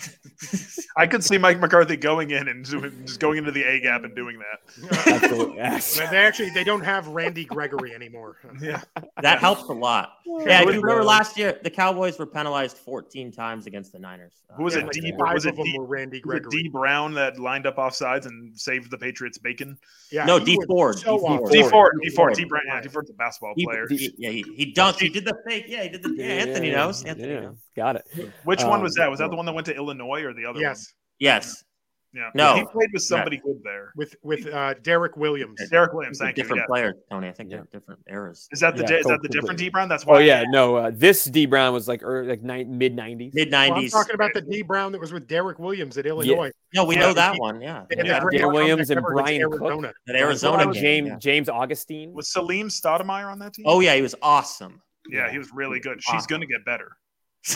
[0.98, 4.16] I could see Mike McCarthy going in and just going into the A gap and
[4.16, 5.08] doing that.
[5.24, 5.58] Absolutely.
[5.58, 5.98] Yes.
[5.98, 8.38] They actually they don't have Randy Gregory anymore.
[8.62, 8.82] Yeah.
[9.22, 10.14] That helps a lot.
[10.46, 14.34] Yeah, if you remember last year, the Cowboys were penalized 14 times against the Niners.
[14.56, 14.84] Who was Yeah, it?
[14.86, 16.64] like D, five was it of them D, were Randy Gregory.
[16.64, 19.78] D Brown that lined up off sides and saved the Patriots bacon?
[20.12, 21.00] yeah, No, D was Ford.
[21.00, 21.52] so D on Ford.
[21.52, 21.72] D point.
[21.72, 22.38] Ford, D Dee Ford, Ford.
[22.38, 23.88] Dee Brown, yeah, Dee Ford's a basketball player.
[23.90, 25.00] yeah, he, he dunked.
[25.00, 25.66] He did the fake.
[25.68, 26.14] Yeah, he did the.
[26.16, 27.04] Yeah, Anthony knows.
[27.04, 27.40] Anthony Yeah.
[27.42, 27.58] knows.
[27.76, 28.06] Got it.
[28.44, 29.10] Which one was Um, that?
[29.12, 31.64] Was that the one that went to Illinois or the other Yes, Yes.
[32.12, 32.32] Yeah.
[32.34, 32.56] No.
[32.56, 33.92] He played with somebody good there.
[33.96, 35.62] with with uh, Derek Williams.
[35.70, 36.44] Derek Williams, they're thank you.
[36.44, 36.66] different Yeah.
[36.66, 37.28] players, Tony.
[37.28, 37.62] I think Yeah.
[37.72, 38.48] different eras.
[38.52, 39.60] Is that the Yeah, is co- that the different.
[39.60, 39.88] Dee Brown?
[39.90, 40.16] That's why.
[40.16, 40.76] Oh yeah, no.
[40.76, 43.32] Uh, this Dee Brown was like early, like ni- mid nineties.
[43.36, 46.50] Mid Well, I'm talking about the Dee Brown that was with Derek Williams at Illinois.
[46.74, 47.62] no, we Yeah, know that he- one.
[47.62, 48.16] Yeah, And Yeah.
[48.16, 49.62] the great Dan comeback Williams and ever against Brian Cook.
[49.62, 49.94] Arizona.
[50.10, 50.82] Arizona Well, game.
[50.82, 51.18] James yeah.
[51.20, 52.14] James Augustine.
[52.14, 53.66] Was Salim Stoudamire on that team?
[53.68, 54.82] Oh yeah, he was awesome.
[55.12, 56.02] yeah, he was really good.
[56.02, 56.28] She's Awesome.
[56.28, 56.98] going to get better.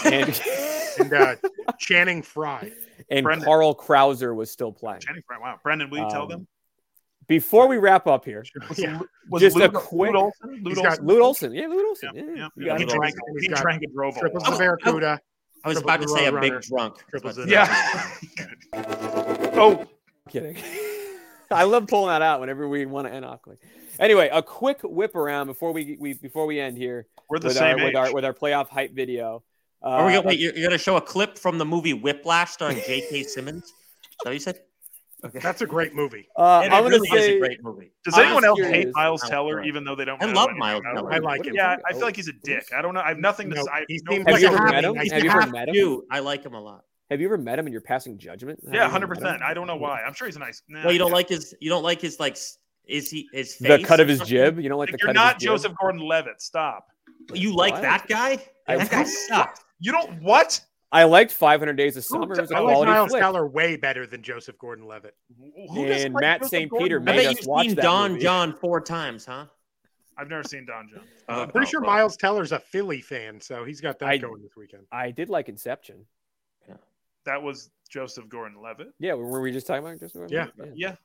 [0.05, 0.39] and
[0.99, 1.35] and uh,
[1.79, 2.71] Channing Frye.
[3.09, 3.45] and Brendan.
[3.45, 5.01] Carl Krauser was still playing.
[5.01, 5.37] Channing Frye.
[5.39, 6.47] Wow, Brendan, will you tell Um, them?
[7.27, 8.43] Before we wrap up here,
[8.77, 10.59] Yeah, Was just a Lute- quick- Lute Olson?
[10.63, 11.05] Lute Olson?
[11.05, 11.53] Lute Olson.
[11.53, 12.09] Yeah, Lute Olson.
[12.13, 12.47] Yeah, Yeah, yeah.
[12.57, 12.89] you got He it.
[12.89, 13.15] drank.
[13.35, 14.17] He's He got drank and drove.
[14.17, 14.51] a triples lot.
[14.51, 15.19] the Barracuda.
[15.63, 16.63] I was about to say a Road big Runner.
[16.67, 16.95] drunk.
[16.97, 18.73] I Triples about it to Yeah.
[19.55, 19.85] oh,
[20.29, 20.57] kidding.
[21.51, 23.61] I love pulling that out whenever we want to end awkwardly.
[23.99, 27.57] Anyway, a quick whip around before we, we before we end here we're the with
[27.57, 27.83] same our, age.
[27.85, 29.43] with our with our playoff hype video.
[29.83, 30.39] Uh, Are we gonna wait?
[30.39, 33.23] You're, you're gonna show a clip from the movie Whiplash starring J.K.
[33.23, 33.63] Simmons?
[33.65, 33.71] Is
[34.23, 34.59] that what you said?
[35.25, 35.39] Okay.
[35.39, 36.27] That's a great movie.
[36.37, 37.91] uh, I'm gonna really is say a great movie.
[38.05, 39.67] Does I'm anyone else hate Miles I'm Teller, sorry.
[39.67, 40.21] even though they don't?
[40.21, 41.13] I love Miles Teller.
[41.13, 41.53] I like him.
[41.55, 42.65] Yeah, I feel like he's a dick.
[42.75, 43.01] I don't know.
[43.01, 43.85] I have nothing to No, say.
[43.87, 44.95] he no- seems Have like you a ever happy, met him?
[44.95, 46.01] Have you ever met him?
[46.11, 46.81] I like him a lot.
[47.09, 48.59] Have you ever met him and you're passing judgment?
[48.65, 49.41] Have Yeah, hundred percent.
[49.41, 50.01] I don't know why.
[50.01, 50.61] I'm sure he's a nice.
[50.69, 51.13] Nah, Well, you don't yeah.
[51.15, 51.53] like his.
[51.59, 52.37] You don't like his like.
[52.85, 54.35] Is he his The face cut of his something?
[54.35, 54.59] jib.
[54.59, 55.51] You don't like Like, the you're cut not of his jib?
[55.51, 56.41] Joseph Gordon-Levitt.
[56.41, 56.85] Stop.
[57.33, 58.37] You like I that guy?
[58.67, 59.61] I that guy like- sucks.
[59.83, 60.61] You don't what?
[60.93, 62.33] I liked 500 Days of Summer.
[62.35, 63.21] It was a I like quality Miles flick.
[63.21, 65.15] Teller way better than Joseph Gordon-Levitt.
[65.71, 66.71] Who And like Matt St.
[66.71, 68.23] Peter I bet us you've watch seen that Don movie.
[68.23, 69.47] John four times, huh?
[70.17, 71.03] I've never seen Don Jon.
[71.27, 74.07] Uh, I'm pretty oh, sure well, Miles Teller's a Philly fan, so he's got that
[74.07, 74.83] I- going this weekend.
[74.91, 76.05] I did like Inception.
[76.69, 76.75] Yeah.
[77.25, 78.93] That was Joseph Gordon-Levitt.
[78.99, 80.47] Yeah, were we just talking about just Yeah.
[80.75, 80.95] Yeah.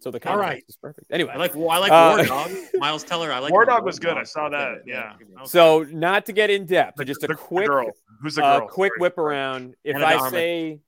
[0.00, 0.64] So the All context right.
[0.68, 1.06] is perfect.
[1.10, 1.54] Anyway, I like.
[1.54, 2.50] Well, I like Uh, War Dog.
[2.74, 3.32] Miles Teller.
[3.32, 3.52] I like.
[3.52, 3.64] War.
[3.64, 4.16] Dog was good.
[4.16, 4.82] I saw that.
[4.86, 5.14] Yeah.
[5.44, 7.90] so not to get in depth, but just a The- the quick girl.
[8.22, 9.00] Who's the uh, quick Sorry.
[9.00, 9.74] whip around.
[9.84, 10.30] If Anna I Armas.
[10.32, 10.80] say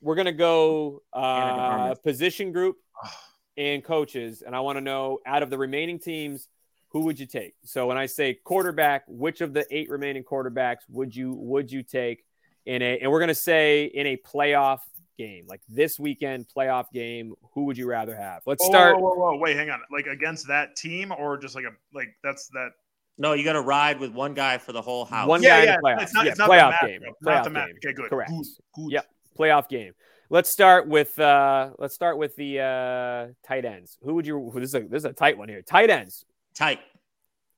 [0.00, 2.76] we're gonna go Anna uh, position group
[3.56, 6.48] and coaches, and I want to know out of the remaining teams,
[6.88, 7.54] who would you take?
[7.64, 11.82] So when I say quarterback, which of the eight remaining quarterbacks would you would you
[11.82, 12.24] take
[12.66, 12.98] in a?
[12.98, 14.80] And we're gonna say in a playoff
[15.16, 17.34] game, like this weekend playoff game.
[17.54, 18.42] Who would you rather have?
[18.46, 18.96] Let's Whoa, start.
[19.00, 19.80] Whoa, whoa, whoa, wait, hang on.
[19.90, 22.70] Like against that team, or just like a like that's that.
[23.18, 25.28] No, you got to ride with one guy for the whole house.
[25.28, 26.02] One yeah, guy in the playoffs.
[26.02, 27.00] It's not, Yeah, it's not playoff the game.
[27.02, 27.66] matchup, Playoff Not the match.
[27.68, 27.76] game.
[27.84, 28.10] Okay, good.
[28.10, 28.30] Correct.
[28.30, 28.92] Good, good.
[28.92, 29.06] Yep.
[29.38, 29.92] playoff game.
[30.30, 33.98] Let's start with uh let's start with the uh tight ends.
[34.02, 35.60] Who would you this is a this is a tight one here.
[35.60, 36.24] Tight ends.
[36.54, 36.80] Tight.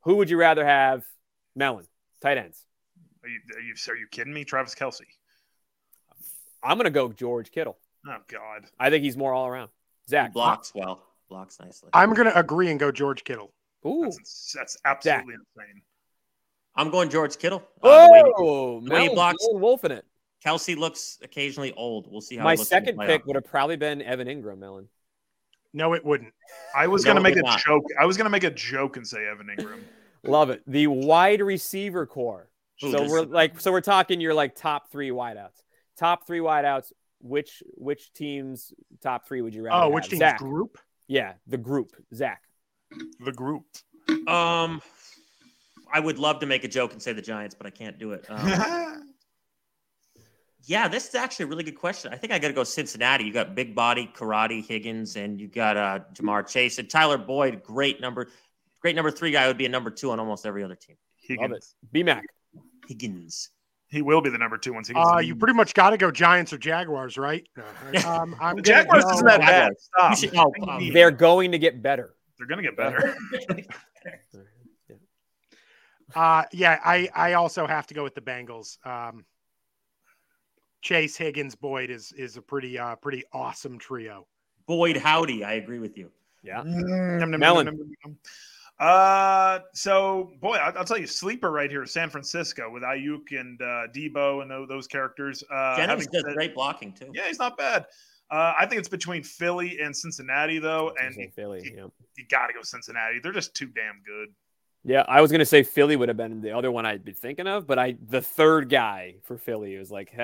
[0.03, 1.05] Who would you rather have?
[1.55, 1.87] Melon.
[2.21, 2.67] Tight ends.
[3.23, 4.45] Are you, are you are you kidding me?
[4.45, 5.03] Travis Kelce.
[6.65, 7.77] I'm gonna go George Kittle.
[8.09, 8.65] Oh God.
[8.79, 9.69] I think he's more all around.
[10.07, 10.33] He Zach.
[10.33, 11.03] blocks well.
[11.29, 11.89] Blocks nicely.
[11.95, 13.51] I'm going to agree and go George Kittle.
[13.87, 14.03] Ooh.
[14.05, 15.83] That's, that's absolutely insane.
[16.77, 17.63] I'm going George Kittle.
[17.83, 20.05] Uh, the way- Oh, the way he Melon's blocks- lone wolf in it.
[20.45, 22.07] Kelce looks occasionally old.
[22.13, 22.45] We'll see how.
[22.45, 24.89] My he looks the second pick would have probably been Evan Engram, Melon.
[25.73, 26.35] No, it wouldn't.
[26.77, 27.59] I was No, gonna make a not.
[27.61, 27.85] joke.
[27.99, 29.81] I was gonna make a joke and say Evan Engram.
[30.25, 30.63] Love it.
[30.67, 32.51] The wide receiver core.
[32.85, 35.63] Ooh, so we're like so we're talking your like top three wideouts.
[35.97, 36.93] Top three wideouts.
[37.21, 38.73] Which which team's
[39.03, 39.87] top three would you rather?
[39.87, 40.11] Oh, which have?
[40.11, 40.39] team's Zach.
[40.39, 40.79] group?
[41.09, 41.93] Yeah, the group.
[42.15, 42.43] Zach.
[43.21, 43.65] the group.
[44.29, 44.83] Um,
[45.93, 48.13] I would love to make a joke and say the Giants, but I can't do
[48.13, 48.27] it.
[48.29, 49.09] Um,
[50.67, 52.13] yeah, this is actually a really good question.
[52.13, 53.25] I think I got to go Cincinnati.
[53.25, 57.63] You got big body, karate, Higgins, and you got uh, Ja'Marr Chase and Tyler Boyd.
[57.63, 58.29] Great number,
[58.81, 60.97] great number three guy would be a number two on almost every other team.
[61.31, 61.41] Love it.
[61.45, 61.75] Higgins.
[61.93, 62.25] B Mac.
[62.89, 63.51] Higgins.
[63.95, 65.09] He will be the number two once he gets.
[65.09, 67.47] Uh, you pretty much got to go Giants or Jaguars, right?
[68.05, 69.73] Um, I'm the gonna Jaguars isn't that bad.
[69.79, 70.19] Stop.
[70.19, 72.17] Should- oh, um, They're going to get better.
[72.37, 73.17] They're gonna get better.
[76.15, 78.77] Uh, yeah, I I also have to go with the Bengals.
[78.87, 79.25] Um,
[80.81, 84.27] Chase Higgins Boyd is is a pretty uh pretty awesome trio.
[84.67, 85.43] Boyd Howdy.
[85.43, 86.13] I agree with you.
[86.45, 86.61] Yeah.
[86.61, 87.89] Mm, nom, nom, Melon.
[88.79, 93.61] Uh, so boy, I'll, I'll tell you, sleeper right here, San Francisco with Aiyuk and
[93.63, 95.45] uh, Debo and those, those characters.
[95.51, 97.11] Uh, Jennings having does said- great blocking too.
[97.15, 97.87] yeah, he's not bad.
[98.31, 101.73] Uh, I think it's between Philly and Cincinnati though, and Say Philly.
[101.77, 101.87] Yeah.
[102.17, 103.21] you got to go Cincinnati.
[103.23, 104.29] They're just too damn good.
[104.87, 107.47] Yeah, I was gonna say Philly would have been the other one I'd been thinking
[107.47, 110.23] of, but I the third guy for Philly was like, ah,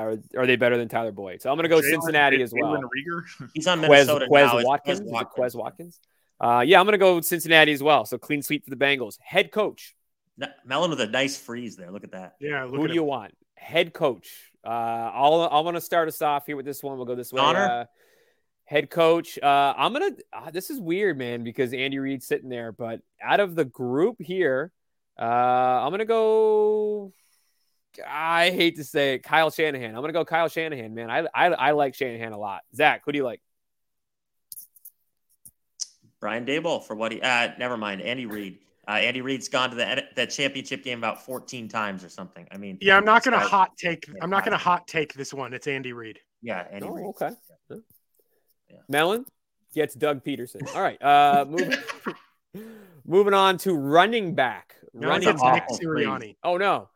[0.00, 1.42] are, are they better than Tyler Boyd?
[1.42, 2.72] So I'm gonna go Jalen- Cincinnati as well.
[2.72, 3.50] Jalen Reagor.
[3.52, 4.58] He's on Quez, Minnesota Quez now.
[4.58, 6.00] It's Watkins, Quez Is it Quez Watkins.
[6.40, 8.04] Uh, yeah, I'm gonna go Cincinnati as well.
[8.04, 9.18] So clean sweep for the Bengals.
[9.20, 9.96] Head coach,
[10.40, 11.90] N- Melon with a nice freeze there.
[11.90, 12.36] Look at that.
[12.40, 13.34] Yeah, look who at do you want?
[13.56, 14.52] Head coach.
[14.64, 16.96] Uh, I'll I'm gonna start us off here with this one.
[16.96, 17.40] We'll go this way.
[17.40, 17.64] Connor?
[17.64, 17.84] Uh,
[18.64, 19.38] head coach.
[19.42, 20.10] Uh, I'm gonna.
[20.32, 22.70] Uh, this is weird, man, because Andy Reid's sitting there.
[22.70, 24.70] But out of the group here,
[25.18, 27.12] uh, I'm gonna go.
[28.06, 29.96] I hate to say it, Kyle Shanahan.
[29.96, 31.10] I'm gonna go Kyle Shanahan, man.
[31.10, 32.60] I I, I like Shanahan a lot.
[32.76, 33.40] Zach, who do you like?
[36.20, 37.20] Brian Daboll for what he.
[37.20, 38.00] Uh, never mind.
[38.02, 38.58] Andy Reid.
[38.86, 42.46] Uh, Andy Reid's gone to the that championship game about 14 times or something.
[42.50, 44.08] I mean, Yeah, I'm not going to guy- hot take.
[44.22, 45.52] I'm not going to hot take this one.
[45.52, 46.18] It's Andy Reid.
[46.42, 47.06] Yeah, Andy Oh, Reid.
[47.08, 47.30] okay.
[48.70, 48.76] Yeah.
[48.88, 49.24] Melon
[49.74, 50.74] gets Doug Pederson.
[50.74, 51.00] All right.
[51.02, 51.74] Uh, moving,
[53.06, 54.74] moving on to running back.
[54.94, 55.80] No, running it's awful Nick back.
[55.80, 56.36] Sirianni.
[56.42, 56.88] Oh no.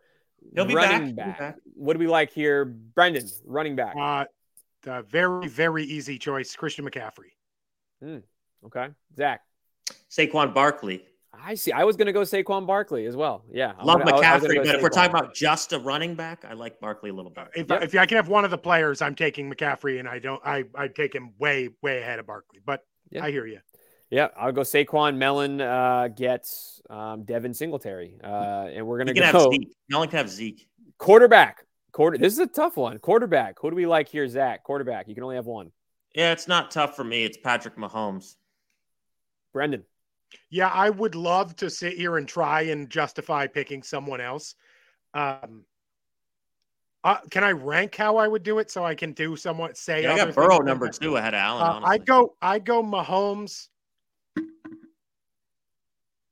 [0.55, 1.39] He'll be running back.
[1.39, 1.57] He'll back.
[1.75, 3.29] What do we like here, Brendan?
[3.45, 3.95] Running back.
[3.99, 4.25] Uh,
[4.83, 7.33] the very very easy choice, Christian McCaffrey.
[8.67, 8.89] Okay.
[9.17, 9.41] Zach.
[10.11, 11.05] Saquon Barkley.
[11.35, 11.73] I see.
[11.73, 13.45] I was going to go Saquon Barkley as well.
[13.51, 13.73] Yeah.
[13.83, 15.73] Love gonna- I was- I was gonna McCaffrey, go but if we're talking about just
[15.73, 17.49] a running back, I like Barkley a little bit.
[17.57, 17.83] If Yep.
[17.83, 20.41] if I can have one of the players, I'm taking McCaffrey, and I don't.
[20.45, 22.61] I I take him way way ahead of Barkley.
[22.65, 23.25] But Yeah.
[23.25, 23.61] I hear you.
[24.11, 25.17] Yeah, I'll go Saquon.
[25.17, 29.75] Melon uh, gets um, Devin Singletary, uh, and we're gonna can have go Zeke.
[29.89, 30.69] No can have Zeke.
[30.99, 31.65] quarterback.
[31.93, 32.19] Quarter.
[32.19, 32.99] This is a tough one.
[32.99, 33.57] Quarterback.
[33.61, 34.63] Who do we like here, Zach?
[34.65, 35.09] Quarterback.
[35.09, 35.73] You can only have one.
[36.15, 37.25] Yeah, it's not tough for me.
[37.25, 38.37] It's Patrick Mahomes.
[39.53, 39.85] Brendan.
[40.51, 44.55] Yeah, I would love to sit here and try and justify picking someone else.
[45.15, 45.65] Um,
[47.05, 50.03] uh, can I rank how I would do it so I can do somewhat say?
[50.03, 50.67] Yeah, I other got Burrow things?
[50.67, 51.83] number two ahead of Allen.
[51.83, 51.87] Uh.
[51.87, 52.37] I go.
[52.41, 53.69] I go Mahomes,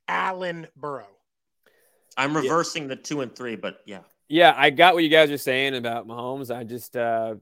[0.09, 1.07] Allen, Burrow.
[2.17, 4.01] I'm reversing the two and three, but yeah.
[4.29, 6.55] Yeah, I got what you guys are saying about Mahomes.
[6.55, 7.35] I just uh,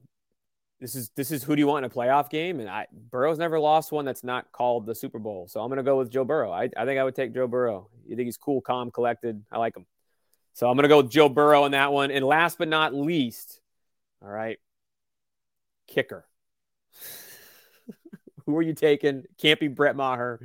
[0.79, 2.59] this is this is who do you want in a playoff game?
[2.59, 5.47] And I Burrow's never lost one that's not called the Super Bowl.
[5.47, 6.51] So I'm gonna go with Joe Burrow.
[6.51, 7.89] I, I think I would take Joe Burrow.
[8.05, 9.43] You think he's cool, calm, collected.
[9.51, 9.85] I like him.
[10.53, 12.11] So I'm gonna go with Joe Burrow in that one.
[12.11, 13.59] And last but not least,
[14.21, 14.57] all right,
[15.87, 16.25] kicker.
[18.45, 19.23] who are you taking?
[19.37, 20.39] Can't be Brett Maher.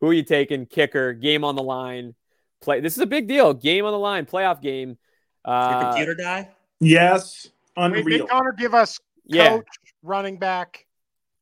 [0.00, 0.66] Who are you taking?
[0.66, 2.14] Kicker, game on the line.
[2.60, 2.80] Play.
[2.80, 3.54] This is a big deal.
[3.54, 4.98] Game on the line, playoff game.
[5.46, 6.50] Your Uh, computer die?
[6.80, 8.18] Yes, Wait, unreal.
[8.18, 8.98] did Connor give us
[9.36, 9.66] yeah, coach,
[10.02, 10.86] running back,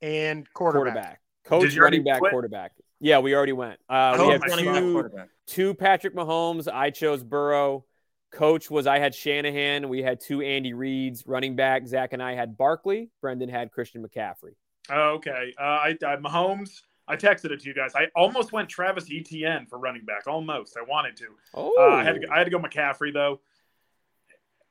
[0.03, 0.95] and quarterback?
[0.95, 1.21] quarterback.
[1.45, 2.31] Coach, Did you already running back, quit?
[2.33, 2.73] quarterback.
[3.01, 3.79] Yeah, we already went.
[3.89, 5.11] Uh, we have two,
[5.47, 6.69] two Patrick Mahomes.
[6.73, 7.85] I chose Burrow.
[8.33, 9.89] Coach was I had Shanahan.
[9.89, 11.23] We had two Andy Reids.
[11.27, 13.11] Running back, Zach and I had Barkley.
[13.23, 14.55] Brendan had Christian McCaffrey.
[14.91, 15.55] Oh, okay.
[15.59, 16.83] Uh, I, I Mahomes.
[17.07, 17.93] I texted it to you guys.
[17.95, 20.27] I almost went Travis Etienne for running back.
[20.27, 20.77] Almost.
[20.77, 21.27] I wanted to.
[21.55, 22.27] Oh, Uh, I had to.
[22.27, 23.41] go- I had to go McCaffrey though.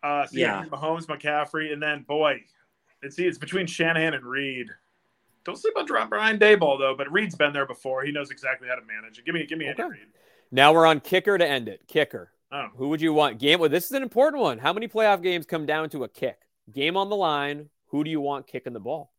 [0.03, 0.69] Uh, so yeah, Yeah.
[0.69, 2.53] Mahomes, McCaffrey, and then boy, it's
[3.15, 4.69] see, it's between Shanahan and Reid.
[5.43, 8.03] Don't sleep on Dr- Brian Daboll though, but Reid's been there before.
[8.03, 9.25] He knows exactly how to manage it.
[9.25, 9.89] Give me, give me Andy Okay.
[9.91, 10.07] Reid.
[10.51, 11.87] now we're on kicker to end it.
[11.87, 12.31] Kicker.
[12.51, 13.39] Oh, Who would you want?
[13.39, 13.59] Game.
[13.59, 14.57] Well, this is an important one.
[14.57, 16.39] How many playoff games come down to a kick?
[16.71, 17.69] Game on the line.
[17.87, 19.11] Who do you want kicking the ball?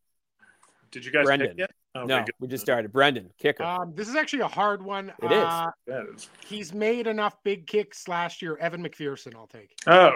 [0.91, 1.49] did you guys Brendan.
[1.49, 1.71] pick yet?
[1.95, 2.91] Okay, no, we just started.
[2.91, 3.63] Brendan, kicker.
[3.63, 5.11] Um, this is actually a hard one.
[5.21, 5.43] It is.
[5.43, 8.57] Uh, That is- He's made enough big kicks last year.
[8.57, 9.73] Evan McPherson, I'll take.
[9.87, 10.11] Oh,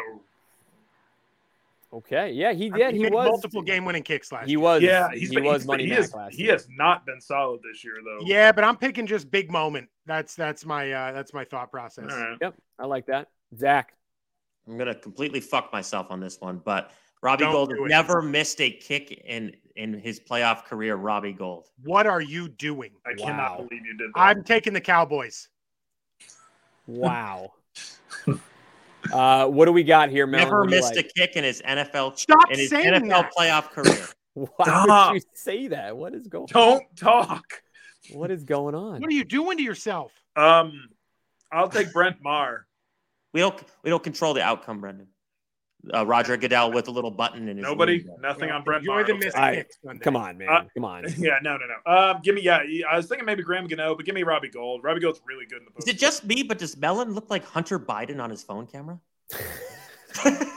[1.94, 2.32] okay.
[2.32, 4.60] Yeah, he I yeah mean, he made was multiple game-winning kicks last He year.
[4.60, 4.82] was.
[4.82, 6.52] yeah, he's he been, was he's money been, he back has, last he year.
[6.54, 8.26] has not been solid this year though.
[8.26, 9.88] Yeah, but I'm picking just big moment.
[10.06, 12.12] That's that's my uh, that's my thought process.
[12.12, 12.38] All right.
[12.41, 13.30] Yep, I like that.
[13.58, 13.94] Zach.
[14.68, 16.91] I'm gonna completely fuck myself on this one, but
[17.22, 17.89] Robbie Don't Gould do has it.
[17.89, 20.96] never missed a kick in in his playoff career.
[20.96, 21.68] Robbie Gould.
[21.84, 22.91] What are you doing?
[23.06, 23.26] I Wow.
[23.26, 24.20] cannot believe you did that.
[24.20, 25.48] I'm taking the Cowboys.
[26.88, 27.54] Wow.
[29.12, 30.41] uh, what do we got here, Mel?
[30.45, 31.06] Never What do you missed like?
[31.06, 33.32] a kick in his NFL Stop in his saying NFL that.
[33.38, 34.08] playoff career.
[34.34, 35.12] Why Stop.
[35.14, 35.95] would you say that?
[35.95, 36.47] What is going?
[36.47, 37.43] Don't talk.
[38.12, 38.99] What is going on?
[39.01, 40.12] What are you doing to yourself?
[40.36, 40.89] Um,
[41.51, 42.66] I'll take Brent Maher.
[43.34, 45.08] We don't we don't control the outcome, Brendan.
[45.94, 48.06] Uh, Roger Goodell with a little button in his Nobody, knee.
[48.22, 49.04] nothing on Brent Enjoy Maher.
[49.04, 49.26] the Okay.
[49.26, 49.66] missed I-
[50.02, 50.48] Come on, man.
[50.50, 51.04] Uh, Come on.
[51.18, 51.92] Yeah, no, no, no.
[51.94, 52.62] Um, give me, yeah.
[52.90, 54.82] I was thinking maybe Graham Gano, but give me Robbie Gould.
[54.84, 57.44] Robbie Gould's really good in the Is it just me, but does Mellon look like
[57.46, 59.00] Hunter Biden on his phone camera?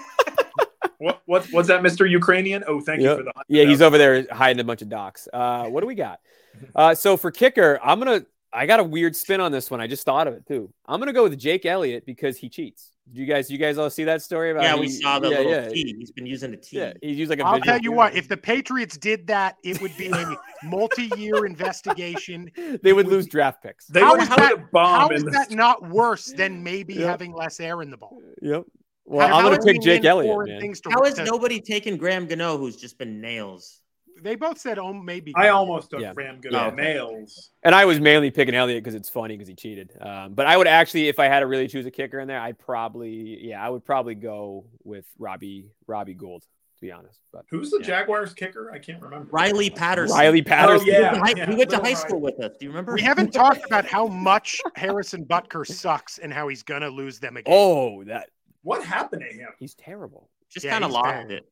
[0.99, 2.09] What, what, what's that, Mr.
[2.09, 2.65] Ukrainian?
[2.67, 3.11] Oh, thank Yep.
[3.11, 3.33] you for the.
[3.49, 5.29] Yeah, he's over there hiding a bunch of docs.
[5.31, 6.21] Uh, what do we got?
[6.75, 8.25] Uh, so for kicker, I'm gonna.
[8.51, 9.79] I got a weird spin on this one.
[9.83, 10.73] I just thought of it too.
[10.87, 12.93] I'm gonna go with Jake Elliott because he cheats.
[13.09, 14.65] Did you guys, you guys all see that story about?
[14.65, 15.95] Yeah, he- we saw the yeah, little yeah, T.
[15.97, 16.77] He's been using the T.
[16.79, 17.47] Yeah, he's used like a.
[17.47, 22.51] I'll tell you what, if the Patriots did that, it would be a multi-year investigation.
[22.83, 23.87] they would lose draft picks.
[23.87, 26.27] They How would is put that- a bomb How in is the that not worse
[26.33, 27.07] than maybe Yeah.
[27.07, 28.21] having less air in the ball?
[28.43, 28.65] Yep.
[29.05, 30.61] Well, How- I'm gonna are pick Jake in Elliott, foreign man.
[30.61, 33.83] things to- How is to- nobody taking Graham Gano, who's just been nails?
[34.23, 36.15] They both said, "Oh, maybe." I almost took Yeah.
[36.15, 36.51] Graham Yeah.
[36.51, 37.51] Gano nails.
[37.63, 39.93] And I was mainly picking Elliott because it's funny because he cheated.
[40.01, 42.41] Um, but I would actually, if I had to really choose a kicker in there,
[42.41, 47.21] I'd probably, yeah, I would probably go with Robbie Robbie Gould, to be honest.
[47.33, 47.87] But Who's the Yeah.
[47.87, 48.73] Jaguars kicker?
[48.73, 49.29] I can't remember.
[49.31, 50.17] Riley Patterson.
[50.17, 50.87] Riley Oh Patterson.
[50.87, 51.57] He went yeah, to high, yeah.
[51.57, 52.57] went to high school with us.
[52.59, 52.93] Do you remember?
[52.95, 57.37] We haven't talked about how much Harrison Butker sucks and how he's gonna lose them
[57.37, 57.53] again.
[57.55, 58.31] Oh, that
[58.63, 59.49] What happened to him?
[59.59, 60.31] he's terrible.
[60.49, 61.31] just Yeah, kind of lost bad.
[61.33, 61.49] it.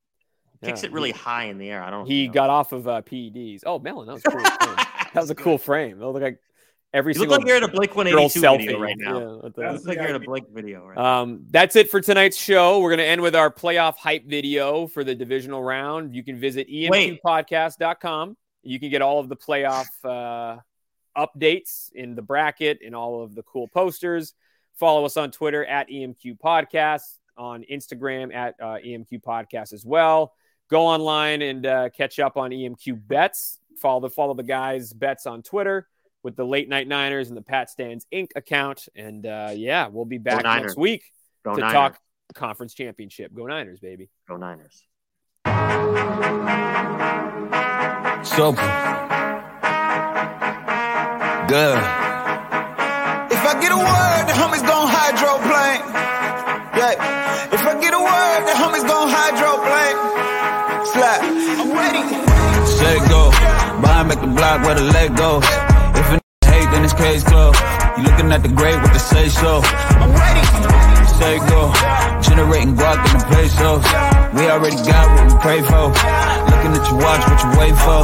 [0.62, 0.88] Kicks Yeah.
[0.88, 1.82] it really high in the air.
[1.82, 2.06] I don't.
[2.06, 2.32] He know.
[2.34, 3.62] got off of uh, PEDs.
[3.66, 4.40] Oh, Melon, that was cool.
[4.40, 6.00] that was a cool frame.
[6.00, 6.38] It looked like
[6.92, 9.18] every single You look like you're in a Blink girl 182 selfie video right now.
[9.18, 11.22] Yeah, the- That's- Looks like you're in a Blink video right now.
[11.22, 12.80] Um, that's it for tonight's show.
[12.80, 16.14] We're going to end with our playoff hype video for the divisional round.
[16.14, 18.36] You can visit emqpodcast.com.
[18.62, 20.60] You can get all of the playoff uh,
[21.16, 24.34] updates in the bracket and all of the cool posters.
[24.78, 30.32] Follow us on Twitter at EMQ Podcast, on Instagram at uh, EMQ Podcast as well.
[30.74, 33.60] Go online and uh, catch up on EMQ Bets.
[33.80, 35.86] Follow the follow the guys' bets on Twitter
[36.24, 38.30] with the Late Night Niners and the Pat Stands Inc.
[38.34, 38.88] account.
[38.96, 41.04] And uh, yeah, we'll be back next week
[41.44, 41.72] Go to Niners.
[41.72, 42.00] talk
[42.34, 43.32] conference championship.
[43.32, 44.10] Go Niners, baby.
[44.26, 44.82] Go Niners.
[48.26, 48.66] Super.
[51.46, 51.78] Good.
[53.30, 55.86] If I get a word, the homies gon' hydroplane.
[56.74, 57.54] Yeah.
[57.54, 60.13] If I get a word, the homies gon' hydroplane.
[62.80, 63.30] Say go.
[63.80, 65.44] Behind back the block where the leg goes.
[65.44, 67.58] If a n- hate, then it's case closed.
[67.96, 69.60] You looking at the grave with the say so.
[70.02, 70.44] I'm ready.
[71.18, 71.60] Say go.
[72.26, 73.84] Generating guac in the pesos.
[74.34, 75.84] We already got what we pray for.
[76.50, 78.00] Looking at your watch, what you wait for.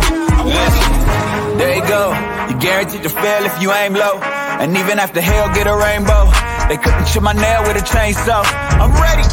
[1.59, 2.05] There you go.
[2.49, 4.17] You guaranteed to fail if you aim low.
[4.61, 6.31] And even after hell, get a rainbow.
[6.69, 8.45] They couldn't chip my nail with a chainsaw.
[8.79, 9.27] I'm ready.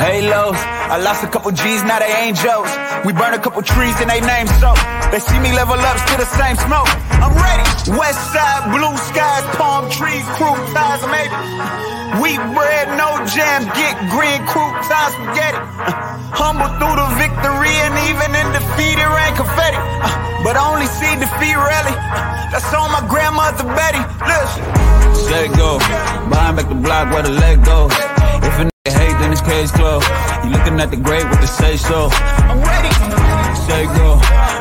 [0.00, 0.56] Halos.
[0.56, 2.72] I lost a couple G's, now they angels.
[3.04, 4.72] We burn a couple trees and they name so.
[5.12, 6.88] They see me level up, still the same smoke.
[7.20, 7.68] I'm ready.
[8.00, 11.36] West side, blue skies, palm trees, crew ties, maybe.
[12.16, 15.60] Wheat bread, no jam, get green, crew ties, spaghetti.
[15.60, 15.92] Uh,
[16.32, 19.76] humble through the victory and even in defeat, it rain confetti.
[19.76, 20.08] Uh,
[20.48, 21.92] but I only see defeat rally.
[21.92, 24.00] Uh, that's on my grandmother Betty.
[24.24, 24.64] Listen.
[25.28, 25.76] Say go.
[26.32, 27.92] Behind back the block where the leg goes.
[28.48, 28.70] If
[29.22, 30.02] in his cage club.
[30.44, 32.08] You looking at the great with the say so.
[32.48, 32.92] I'm ready.
[33.68, 34.18] Say go.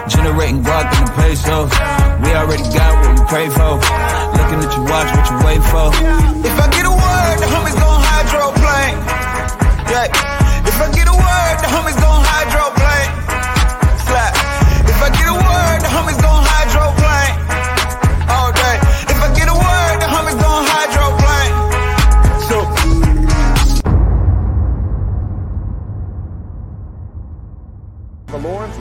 [0.08, 1.72] Generating guac in the pesos.
[2.24, 3.80] We already got what we pray for.
[4.36, 5.88] Looking at your watch, what you wait for.
[6.44, 8.98] If I get a word, the homies gon' hydroplane.
[9.92, 10.12] Yeah.
[10.68, 13.10] If I get a word, the homies gon' hydroplane.
[14.06, 14.34] Slap.
[14.86, 17.34] If I get a word, the homies gon' hydroplane.
[18.28, 18.76] All day.
[19.08, 20.79] If I get a word, the homies gon' hydroplane.
[28.30, 28.80] The Lawrence